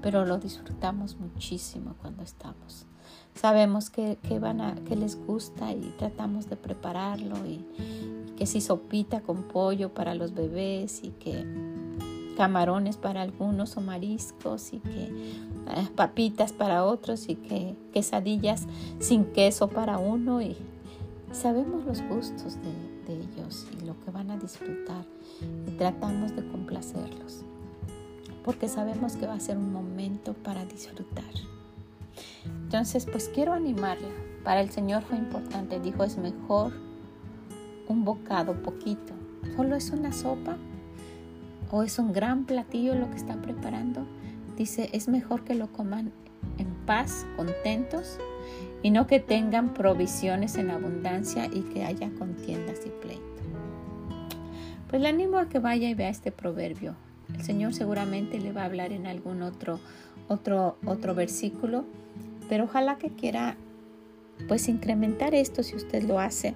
pero 0.02 0.26
lo 0.26 0.40
disfrutamos 0.40 1.16
muchísimo 1.18 1.96
cuando 2.02 2.22
estamos. 2.22 2.86
Sabemos 3.34 3.90
que, 3.90 4.18
van 4.42 4.60
a, 4.60 4.76
que 4.76 4.98
les 4.98 5.16
gusta 5.16 5.72
y 5.72 5.96
tratamos 5.98 6.50
de 6.50 6.58
prepararlo 6.58 7.38
y, 7.46 7.66
que 8.36 8.46
si 8.46 8.60
sopita 8.60 9.22
con 9.22 9.44
pollo 9.44 9.94
para 9.94 10.16
los 10.16 10.34
bebés 10.34 11.02
y 11.02 11.12
que 11.12 11.46
camarones 12.36 12.98
para 12.98 13.22
algunos 13.22 13.78
o 13.78 13.82
mariscos 13.82 14.74
y 14.74 14.80
que 14.80 15.06
eh, 15.06 15.88
papitas 15.96 16.52
para 16.52 16.84
otros 16.84 17.30
y 17.30 17.36
que 17.36 17.78
quesadillas 17.94 18.68
sin 19.00 19.24
queso 19.24 19.70
para 19.70 19.98
uno 19.98 20.42
y 20.42 20.58
sabemos 21.36 21.86
los 21.86 22.02
gustos 22.04 22.58
de, 22.62 23.14
de 23.14 23.22
ellos 23.22 23.68
y 23.80 23.86
lo 23.86 24.00
que 24.04 24.12
van 24.12 24.32
a 24.32 24.38
disfrutar 24.38 25.06
y 25.68 25.72
tratamos 25.72 26.36
de 26.36 26.48
complacerlos 26.48 27.46
porque 28.46 28.70
sabemos 28.70 29.16
que 29.16 29.26
va 29.26 29.34
a 29.34 29.40
ser 29.40 29.58
un 29.58 29.74
momento 29.74 30.34
para 30.34 30.66
disfrutar. 30.66 31.26
Entonces, 32.46 33.08
pues 33.12 33.28
quiero 33.28 33.54
animarla. 33.54 34.08
Para 34.44 34.62
el 34.62 34.70
Señor 34.70 35.02
fue 35.02 35.18
importante. 35.18 35.80
Dijo, 35.80 36.04
es 36.04 36.18
mejor 36.18 36.72
un 37.88 38.06
bocado 38.06 38.62
poquito. 38.62 39.14
Solo 39.56 39.76
es 39.76 39.90
una 39.90 40.14
sopa 40.14 40.58
o 41.72 41.82
es 41.82 41.98
un 41.98 42.14
gran 42.14 42.46
platillo 42.46 42.94
lo 42.94 43.10
que 43.10 43.16
están 43.16 43.42
preparando. 43.42 44.06
Dice, 44.56 44.92
es 44.94 45.08
mejor 45.08 45.44
que 45.44 45.56
lo 45.56 45.72
coman 45.72 46.12
en 46.60 46.68
paz, 46.86 47.26
contentos, 47.36 48.20
y 48.86 48.92
no 48.92 49.08
que 49.08 49.20
tengan 49.20 49.74
provisiones 49.74 50.58
en 50.58 50.70
abundancia 50.70 51.48
y 51.52 51.62
que 51.62 51.84
haya 51.84 52.12
contiendas 52.20 52.82
y 52.86 52.90
pleito. 52.90 53.24
Pues 54.88 55.02
le 55.02 55.08
animo 55.08 55.40
a 55.40 55.50
que 55.50 55.58
vaya 55.58 55.90
y 55.90 55.96
vea 55.96 56.10
este 56.10 56.32
proverbio. 56.32 56.96
El 57.34 57.42
Señor 57.42 57.74
seguramente 57.74 58.38
le 58.40 58.52
va 58.52 58.62
a 58.62 58.66
hablar 58.66 58.92
en 58.92 59.08
algún 59.08 59.42
otro, 59.42 59.80
otro, 60.28 60.78
otro 60.86 61.16
versículo, 61.16 61.86
pero 62.48 62.66
ojalá 62.66 63.00
que 63.00 63.10
quiera 63.10 63.58
pues 64.48 64.68
incrementar 64.68 65.34
esto 65.34 65.64
si 65.64 65.76
usted 65.76 66.04
lo 66.04 66.20
hace, 66.20 66.54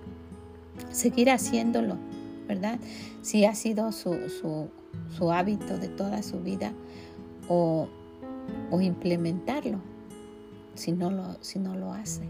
seguir 0.92 1.32
haciéndolo, 1.32 1.98
¿verdad? 2.48 2.78
Si 3.24 3.44
ha 3.46 3.56
sido 3.56 3.92
su, 3.92 4.30
su, 4.30 4.70
su 5.18 5.32
hábito 5.32 5.80
de 5.80 5.88
toda 5.88 6.22
su 6.22 6.39
vida 6.42 6.74
o, 7.48 7.89
o 8.70 8.82
implementarlo 8.82 9.82
si 10.80 10.92
no 10.92 11.12
lo, 11.12 11.38
si 11.42 11.60
no 11.60 11.76
lo 11.76 11.94
hace. 11.94 12.22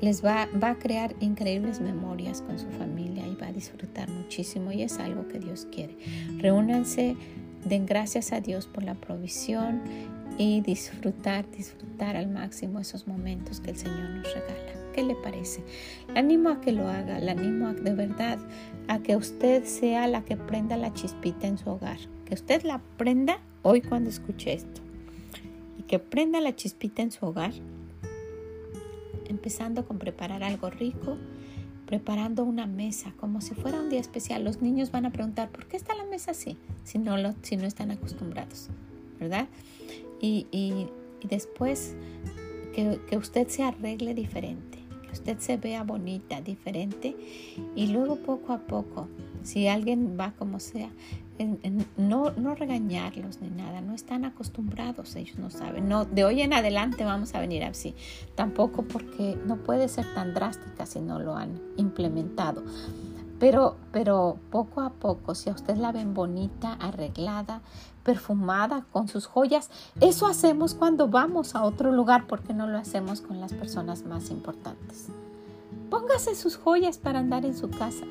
Les 0.00 0.24
va, 0.24 0.48
va 0.62 0.70
a 0.70 0.78
crear 0.78 1.14
increíbles 1.20 1.80
memorias 1.80 2.42
con 2.42 2.58
su 2.58 2.68
familia 2.70 3.26
y 3.26 3.34
va 3.34 3.48
a 3.48 3.52
disfrutar 3.52 4.08
muchísimo 4.08 4.72
y 4.72 4.82
es 4.82 4.98
algo 4.98 5.26
que 5.28 5.38
Dios 5.38 5.66
quiere. 5.70 5.96
Reúnanse, 6.38 7.16
den 7.64 7.86
gracias 7.86 8.32
a 8.32 8.40
Dios 8.40 8.66
por 8.66 8.84
la 8.84 8.94
provisión 8.94 9.82
y 10.38 10.60
disfrutar, 10.60 11.50
disfrutar 11.50 12.16
al 12.16 12.28
máximo 12.28 12.78
esos 12.78 13.08
momentos 13.08 13.60
que 13.60 13.70
el 13.70 13.76
Señor 13.76 14.10
nos 14.10 14.32
regala. 14.32 14.72
¿Qué 14.94 15.02
le 15.02 15.16
parece? 15.16 15.62
Animo 16.14 16.48
a 16.48 16.60
que 16.60 16.72
lo 16.72 16.88
haga, 16.88 17.18
le 17.18 17.30
animo 17.30 17.68
a, 17.68 17.72
de 17.74 17.94
verdad 17.94 18.38
a 18.86 19.00
que 19.00 19.16
usted 19.16 19.64
sea 19.64 20.06
la 20.06 20.24
que 20.24 20.36
prenda 20.36 20.76
la 20.76 20.92
chispita 20.94 21.46
en 21.46 21.58
su 21.58 21.70
hogar, 21.70 21.98
que 22.24 22.34
usted 22.34 22.62
la 22.62 22.80
prenda 22.96 23.40
hoy 23.62 23.80
cuando 23.80 24.10
escuche 24.10 24.54
esto 24.54 24.87
que 25.88 25.98
prenda 25.98 26.40
la 26.40 26.54
chispita 26.54 27.02
en 27.02 27.10
su 27.10 27.26
hogar, 27.26 27.52
empezando 29.26 29.86
con 29.86 29.98
preparar 29.98 30.44
algo 30.44 30.70
rico, 30.70 31.16
preparando 31.86 32.44
una 32.44 32.66
mesa 32.66 33.14
como 33.18 33.40
si 33.40 33.54
fuera 33.54 33.80
un 33.80 33.88
día 33.88 33.98
especial. 33.98 34.44
Los 34.44 34.60
niños 34.60 34.90
van 34.92 35.06
a 35.06 35.10
preguntar, 35.10 35.48
¿por 35.48 35.66
qué 35.66 35.78
está 35.78 35.94
la 35.94 36.04
mesa 36.04 36.32
así? 36.32 36.58
Si 36.84 36.98
no, 36.98 37.16
lo, 37.16 37.34
si 37.42 37.56
no 37.56 37.66
están 37.66 37.90
acostumbrados, 37.90 38.68
¿verdad? 39.18 39.48
Y, 40.20 40.46
y, 40.52 40.88
después 41.26 41.96
que, 42.74 43.00
que 43.08 43.16
usted 43.16 43.48
se 43.48 43.62
arregle 43.62 44.14
diferente, 44.14 44.78
que 45.02 45.12
usted 45.12 45.38
se 45.38 45.56
vea 45.56 45.82
bonita, 45.82 46.42
diferente, 46.42 47.16
y 47.74 47.86
luego 47.86 48.16
poco 48.16 48.52
a 48.52 48.58
poco, 48.58 49.08
si 49.42 49.66
alguien 49.66 50.16
va 50.20 50.32
como 50.32 50.60
sea, 50.60 50.90
no, 51.96 52.30
no 52.32 52.54
regañarlos 52.54 53.40
ni 53.40 53.48
nada, 53.50 53.80
no 53.80 53.94
están 53.94 54.24
acostumbrados, 54.24 55.14
ellos 55.16 55.38
no 55.38 55.50
saben, 55.50 55.88
no, 55.88 56.04
de 56.04 56.24
hoy 56.24 56.42
en 56.42 56.52
adelante 56.52 57.04
vamos 57.04 57.34
a 57.34 57.40
venir 57.40 57.64
así, 57.64 57.94
tampoco 58.34 58.82
porque 58.82 59.38
no 59.46 59.56
puede 59.56 59.88
ser 59.88 60.12
tan 60.14 60.34
drástica 60.34 60.86
si 60.86 61.00
no 61.00 61.18
lo 61.18 61.36
han 61.36 61.60
implementado, 61.76 62.62
Pero, 63.38 63.76
pero 63.92 64.36
poco 64.50 64.80
a 64.80 64.90
poco, 64.90 65.36
si 65.36 65.48
a 65.48 65.52
usted 65.52 65.76
la 65.76 65.92
ven 65.92 66.12
bonita, 66.12 66.72
arreglada, 66.72 67.62
perfumada, 68.02 68.84
con 68.90 69.06
sus 69.06 69.26
joyas, 69.26 69.70
eso 70.00 70.26
hacemos 70.26 70.74
cuando 70.74 71.06
vamos 71.06 71.54
a 71.54 71.62
otro 71.62 71.92
lugar, 71.92 72.26
porque 72.26 72.52
no 72.52 72.66
lo 72.66 72.78
hacemos 72.78 73.20
con 73.20 73.40
las 73.40 73.52
personas 73.52 74.04
más 74.04 74.30
importantes. 74.30 75.08
Póngase 75.88 76.34
sus 76.34 76.56
joyas 76.56 76.98
para 76.98 77.20
andar 77.20 77.44
en 77.44 77.56
su 77.56 77.70
casa. 77.70 78.06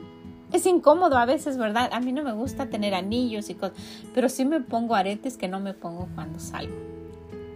Es 0.54 0.66
incómodo 0.66 1.18
a 1.18 1.26
veces, 1.26 1.58
¿verdad? 1.58 1.90
A 1.92 2.00
mí 2.00 2.12
no 2.12 2.24
me 2.24 2.34
gusta 2.34 2.68
tener 2.70 2.94
anillos 2.94 3.50
y 3.50 3.56
cosas, 3.56 3.78
pero 4.14 4.30
sí 4.30 4.46
me 4.46 4.62
pongo 4.62 4.96
aretes 4.96 5.38
que 5.38 5.48
no 5.48 5.60
me 5.60 5.74
pongo 5.74 6.08
cuando 6.16 6.40
salgo 6.40 6.98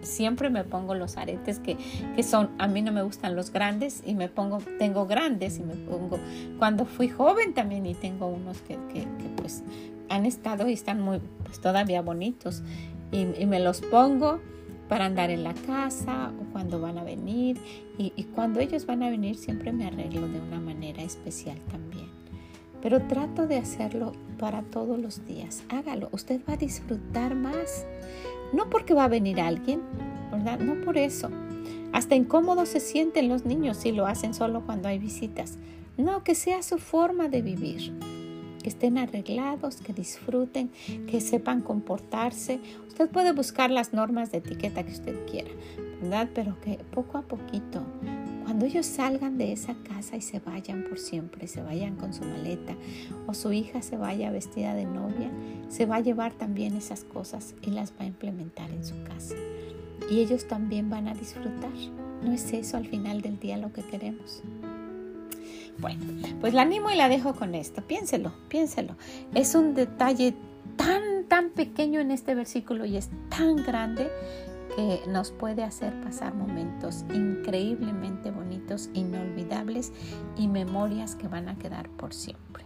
siempre 0.04 0.50
me 0.50 0.64
pongo 0.64 0.96
los 0.96 1.18
aretes 1.18 1.60
que, 1.60 1.78
son, 2.24 2.50
a 2.58 2.68
mí 2.68 2.82
no 2.82 2.92
me 2.92 3.04
gustan 3.04 3.36
los 3.36 3.52
grandes 3.52 4.04
y 4.06 4.14
me 4.14 4.30
pongo, 4.30 4.60
tengo 4.80 5.06
grandes 5.06 5.60
y 5.60 5.64
me 5.64 5.76
pongo, 5.76 6.20
cuando 6.60 6.86
fui 6.86 7.10
joven 7.10 7.54
también 7.54 7.86
y 7.86 7.94
tengo 7.94 8.28
unos 8.28 8.62
que, 8.62 8.78
pues 9.38 9.64
han 10.10 10.26
estado 10.26 10.68
y 10.68 10.74
están 10.74 11.02
muy, 11.02 11.20
pues 11.44 11.62
todavía 11.62 12.02
bonitos 12.02 12.64
y, 13.12 13.46
me 13.46 13.60
los 13.60 13.82
pongo 13.82 14.40
para 14.90 15.06
andar 15.06 15.30
en 15.30 15.44
la 15.44 15.54
casa 15.54 16.34
o 16.40 16.52
cuando 16.52 16.82
van 16.82 16.98
a 16.98 17.04
venir 17.04 17.58
y 17.98 18.24
cuando 18.36 18.60
ellos 18.60 18.86
van 18.86 19.04
a 19.04 19.10
venir 19.10 19.38
siempre 19.38 19.72
me 19.72 19.86
arreglo 19.86 20.28
de 20.28 20.40
una 20.40 20.60
manera 20.60 21.02
especial 21.02 21.58
también. 21.72 22.11
Pero 22.82 23.02
trato 23.08 23.48
de 23.48 23.58
hacerlo 23.58 24.14
para 24.40 24.64
todos 24.64 25.00
los 25.00 25.26
días. 25.26 25.64
Hágalo, 25.70 26.10
usted 26.12 26.42
va 26.48 26.54
a 26.54 26.58
disfrutar 26.58 27.36
más. 27.36 27.86
No 28.54 28.70
porque 28.70 28.94
va 28.94 29.06
a 29.06 29.10
venir 29.10 29.40
alguien, 29.40 29.82
¿verdad? 30.32 30.60
No 30.60 30.84
por 30.84 30.98
eso. 30.98 31.30
Hasta 31.94 32.16
incómodos 32.16 32.70
se 32.70 32.80
sienten 32.80 33.30
los 33.30 33.46
niños 33.46 33.78
si 33.78 33.92
lo 33.92 34.08
hacen 34.08 34.34
solo 34.34 34.66
cuando 34.66 34.88
hay 34.88 34.98
visitas. 34.98 35.58
No, 35.98 36.24
que 36.24 36.36
sea 36.36 36.64
su 36.64 36.78
forma 36.78 37.28
de 37.28 37.42
vivir. 37.42 37.94
Que 38.64 38.70
estén 38.70 38.98
arreglados, 38.98 39.78
que 39.78 39.94
disfruten, 39.94 40.72
que 41.08 41.20
sepan 41.20 41.62
comportarse. 41.62 42.60
Usted 42.88 43.10
puede 43.10 43.34
buscar 43.34 43.72
las 43.72 43.94
normas 43.94 44.32
de 44.32 44.38
etiqueta 44.38 44.84
que 44.84 44.92
usted 44.92 45.26
quiera, 45.30 45.50
¿verdad? 46.02 46.30
Pero 46.34 46.60
que 46.62 46.80
poco 46.92 47.18
a 47.18 47.24
poquito 47.24 47.84
cuando 48.52 48.66
ellos 48.66 48.86
salgan 48.86 49.38
de 49.38 49.54
esa 49.54 49.76
casa 49.76 50.18
y 50.18 50.22
se 50.22 50.42
vayan 50.42 50.84
por 50.84 51.00
siempre, 51.00 51.48
se 51.48 51.62
vayan 51.62 51.96
con 51.96 52.14
su 52.14 52.26
maleta 52.26 52.76
o 53.26 53.34
su 53.34 53.54
hija 53.54 53.82
se 53.82 53.96
vaya 53.96 54.30
vestida 54.30 54.74
de 54.74 54.84
novia, 54.84 55.32
se 55.70 55.86
va 55.86 55.96
a 55.96 56.00
llevar 56.02 56.34
también 56.34 56.76
esas 56.76 57.06
cosas 57.06 57.56
y 57.62 57.70
las 57.70 57.94
va 57.94 58.02
a 58.02 58.08
implementar 58.08 58.70
en 58.70 58.84
su 58.84 59.02
casa. 59.06 59.36
Y 60.10 60.20
ellos 60.20 60.50
también 60.50 60.90
van 60.90 61.08
a 61.08 61.14
disfrutar. 61.14 61.72
¿No 62.24 62.34
es 62.34 62.52
eso 62.52 62.76
al 62.76 62.86
final 62.88 63.22
del 63.22 63.40
día 63.40 63.56
lo 63.56 63.72
que 63.72 63.84
queremos? 63.84 64.44
Bueno, 65.78 66.04
pues 66.42 66.54
la 66.54 66.64
animo 66.64 66.92
y 66.92 66.98
la 66.98 67.08
dejo 67.08 67.34
con 67.34 67.56
esto. 67.56 67.82
Piénselo, 67.88 68.34
piénselo. 68.50 68.98
Es 69.34 69.56
un 69.56 69.76
detalle 69.76 70.34
tan, 70.76 71.24
tan 71.30 71.52
pequeño 71.52 72.02
en 72.02 72.12
este 72.12 72.36
versículo 72.36 72.84
y 72.84 72.98
es 72.98 73.12
tan 73.30 73.56
grande 73.56 74.10
que 74.76 75.02
nos 75.08 75.32
puede 75.32 75.64
hacer 75.64 75.94
pasar 76.02 76.34
momentos 76.34 77.06
increíblemente 77.14 78.32
bonitos, 78.32 78.90
inolvidables 78.94 79.92
y 80.38 80.48
memorias 80.48 81.16
que 81.16 81.28
van 81.28 81.50
a 81.50 81.58
quedar 81.58 81.90
por 81.90 82.14
siempre. 82.14 82.66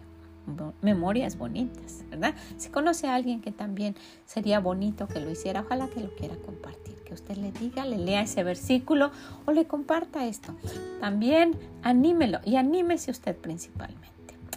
Memorias 0.82 1.38
bonitas, 1.38 2.04
¿verdad? 2.12 2.36
Si 2.58 2.70
conoce 2.70 3.08
a 3.08 3.15
alguien 3.15 3.41
que 3.41 3.52
también 3.52 3.96
sería 4.26 4.60
bonito 4.60 5.08
que 5.08 5.20
lo 5.20 5.32
hiciera, 5.32 5.62
ojalá 5.62 5.88
que 5.88 6.02
lo 6.02 6.13
quiera 6.15 6.36
compartir, 6.36 6.96
que 7.04 7.15
usted 7.15 7.38
le 7.38 7.52
diga, 7.52 7.84
le 7.86 7.98
lea 7.98 8.22
ese 8.22 8.44
versículo 8.44 9.12
o 9.46 9.52
le 9.52 9.65
comparta 9.65 10.28
esto. 10.28 10.56
También 11.00 11.58
anímelo 11.82 12.39
y 12.46 12.58
anímese 12.58 13.10
usted 13.10 13.36
principalmente. 13.36 14.06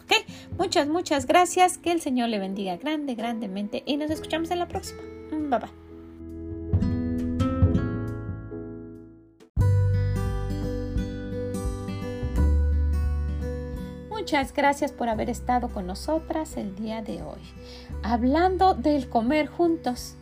¿Ok? 0.04 0.58
Muchas, 0.58 0.88
muchas 0.88 1.26
gracias. 1.26 1.78
Que 1.78 1.92
el 1.92 2.02
Señor 2.02 2.28
le 2.28 2.38
bendiga 2.38 2.76
grande, 2.76 3.14
grandemente 3.14 3.82
y 3.86 3.96
nos 3.96 4.10
escuchamos 4.10 4.50
en 4.50 4.58
la 4.58 4.68
próxima. 4.68 5.00
Bye 5.30 5.58
bye. 5.58 5.87
Muchas 14.28 14.52
gracias 14.52 14.92
por 14.92 15.08
haber 15.08 15.30
estado 15.30 15.70
con 15.70 15.86
nosotras 15.86 16.58
el 16.58 16.76
día 16.76 17.00
de 17.00 17.22
hoy, 17.22 17.40
hablando 18.02 18.74
del 18.74 19.08
comer 19.08 19.46
juntos, 19.46 20.16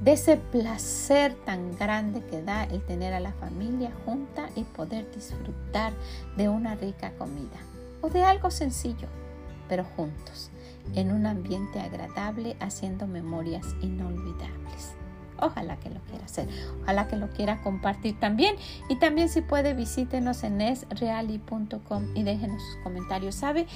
de 0.00 0.12
ese 0.12 0.38
placer 0.38 1.34
tan 1.44 1.76
grande 1.76 2.24
que 2.24 2.40
da 2.40 2.64
el 2.64 2.80
tener 2.86 3.12
a 3.12 3.20
la 3.20 3.34
familia 3.34 3.92
junta 4.06 4.48
y 4.56 4.62
poder 4.64 5.14
disfrutar 5.14 5.92
de 6.38 6.48
una 6.48 6.76
rica 6.76 7.12
comida 7.18 7.58
o 8.00 8.08
de 8.08 8.24
algo 8.24 8.50
sencillo, 8.50 9.08
pero 9.68 9.84
juntos, 9.84 10.50
en 10.94 11.12
un 11.12 11.26
ambiente 11.26 11.78
agradable, 11.78 12.56
haciendo 12.58 13.06
memorias 13.06 13.66
inolvidables. 13.82 14.95
Ojalá 15.40 15.76
que 15.76 15.90
lo 15.90 16.00
quiera 16.00 16.24
hacer, 16.24 16.48
ojalá 16.82 17.08
que 17.08 17.16
lo 17.16 17.28
quiera 17.30 17.62
compartir 17.62 18.18
también. 18.18 18.56
Y 18.88 18.96
también 18.96 19.28
si 19.28 19.40
puede 19.40 19.74
visítenos 19.74 20.44
en 20.44 20.60
esreali.com 20.60 22.04
y 22.14 22.22
déjenos 22.22 22.62
sus 22.62 22.76
comentarios. 22.82 23.34
¿Sabe? 23.34 23.66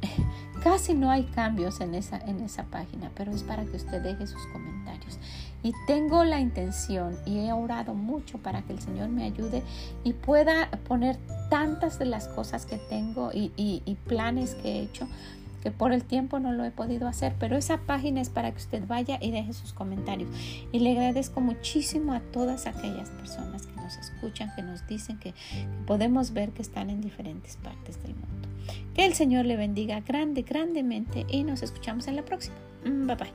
Casi 0.62 0.94
no 0.94 1.10
hay 1.10 1.24
cambios 1.24 1.80
en 1.80 1.94
esa, 1.94 2.18
en 2.18 2.40
esa 2.40 2.64
página, 2.64 3.10
pero 3.14 3.32
es 3.32 3.42
para 3.42 3.64
que 3.64 3.76
usted 3.76 4.02
deje 4.02 4.26
sus 4.26 4.44
comentarios. 4.48 5.18
Y 5.62 5.72
tengo 5.86 6.24
la 6.24 6.40
intención 6.40 7.16
y 7.26 7.38
he 7.38 7.52
orado 7.52 7.94
mucho 7.94 8.38
para 8.38 8.62
que 8.62 8.72
el 8.72 8.80
Señor 8.80 9.08
me 9.08 9.24
ayude 9.24 9.62
y 10.04 10.12
pueda 10.12 10.70
poner 10.86 11.18
tantas 11.50 11.98
de 11.98 12.04
las 12.04 12.28
cosas 12.28 12.66
que 12.66 12.76
tengo 12.76 13.30
y, 13.32 13.52
y 13.56 13.94
planes 14.06 14.54
que 14.54 14.68
he 14.68 14.82
hecho 14.82 15.08
por 15.70 15.92
el 15.92 16.04
tiempo 16.04 16.38
no 16.38 16.52
lo 16.52 16.64
he 16.64 16.70
podido 16.70 17.08
hacer, 17.08 17.34
pero 17.38 17.56
esa 17.56 17.78
página 17.78 18.20
es 18.20 18.30
para 18.30 18.50
que 18.50 18.58
usted 18.58 18.86
vaya 18.86 19.18
y 19.20 19.30
deje 19.30 19.52
sus 19.52 19.72
comentarios. 19.72 20.30
Y 20.72 20.80
le 20.80 20.92
agradezco 20.92 21.40
muchísimo 21.40 22.12
a 22.12 22.20
todas 22.20 22.66
aquellas 22.66 23.10
personas 23.10 23.66
que 23.66 23.74
nos 23.76 23.96
escuchan, 23.96 24.52
que 24.54 24.62
nos 24.62 24.86
dicen 24.86 25.18
que, 25.18 25.32
que 25.32 25.66
podemos 25.86 26.32
ver 26.32 26.50
que 26.50 26.62
están 26.62 26.90
en 26.90 27.00
diferentes 27.00 27.56
partes 27.56 28.02
del 28.02 28.14
mundo. 28.14 28.48
Que 28.94 29.06
el 29.06 29.14
Señor 29.14 29.46
le 29.46 29.56
bendiga 29.56 30.00
grande, 30.00 30.42
grandemente 30.42 31.24
y 31.28 31.44
nos 31.44 31.62
escuchamos 31.62 32.08
en 32.08 32.16
la 32.16 32.24
próxima. 32.24 32.56
Mm, 32.84 33.06
bye 33.06 33.16
bye. 33.16 33.32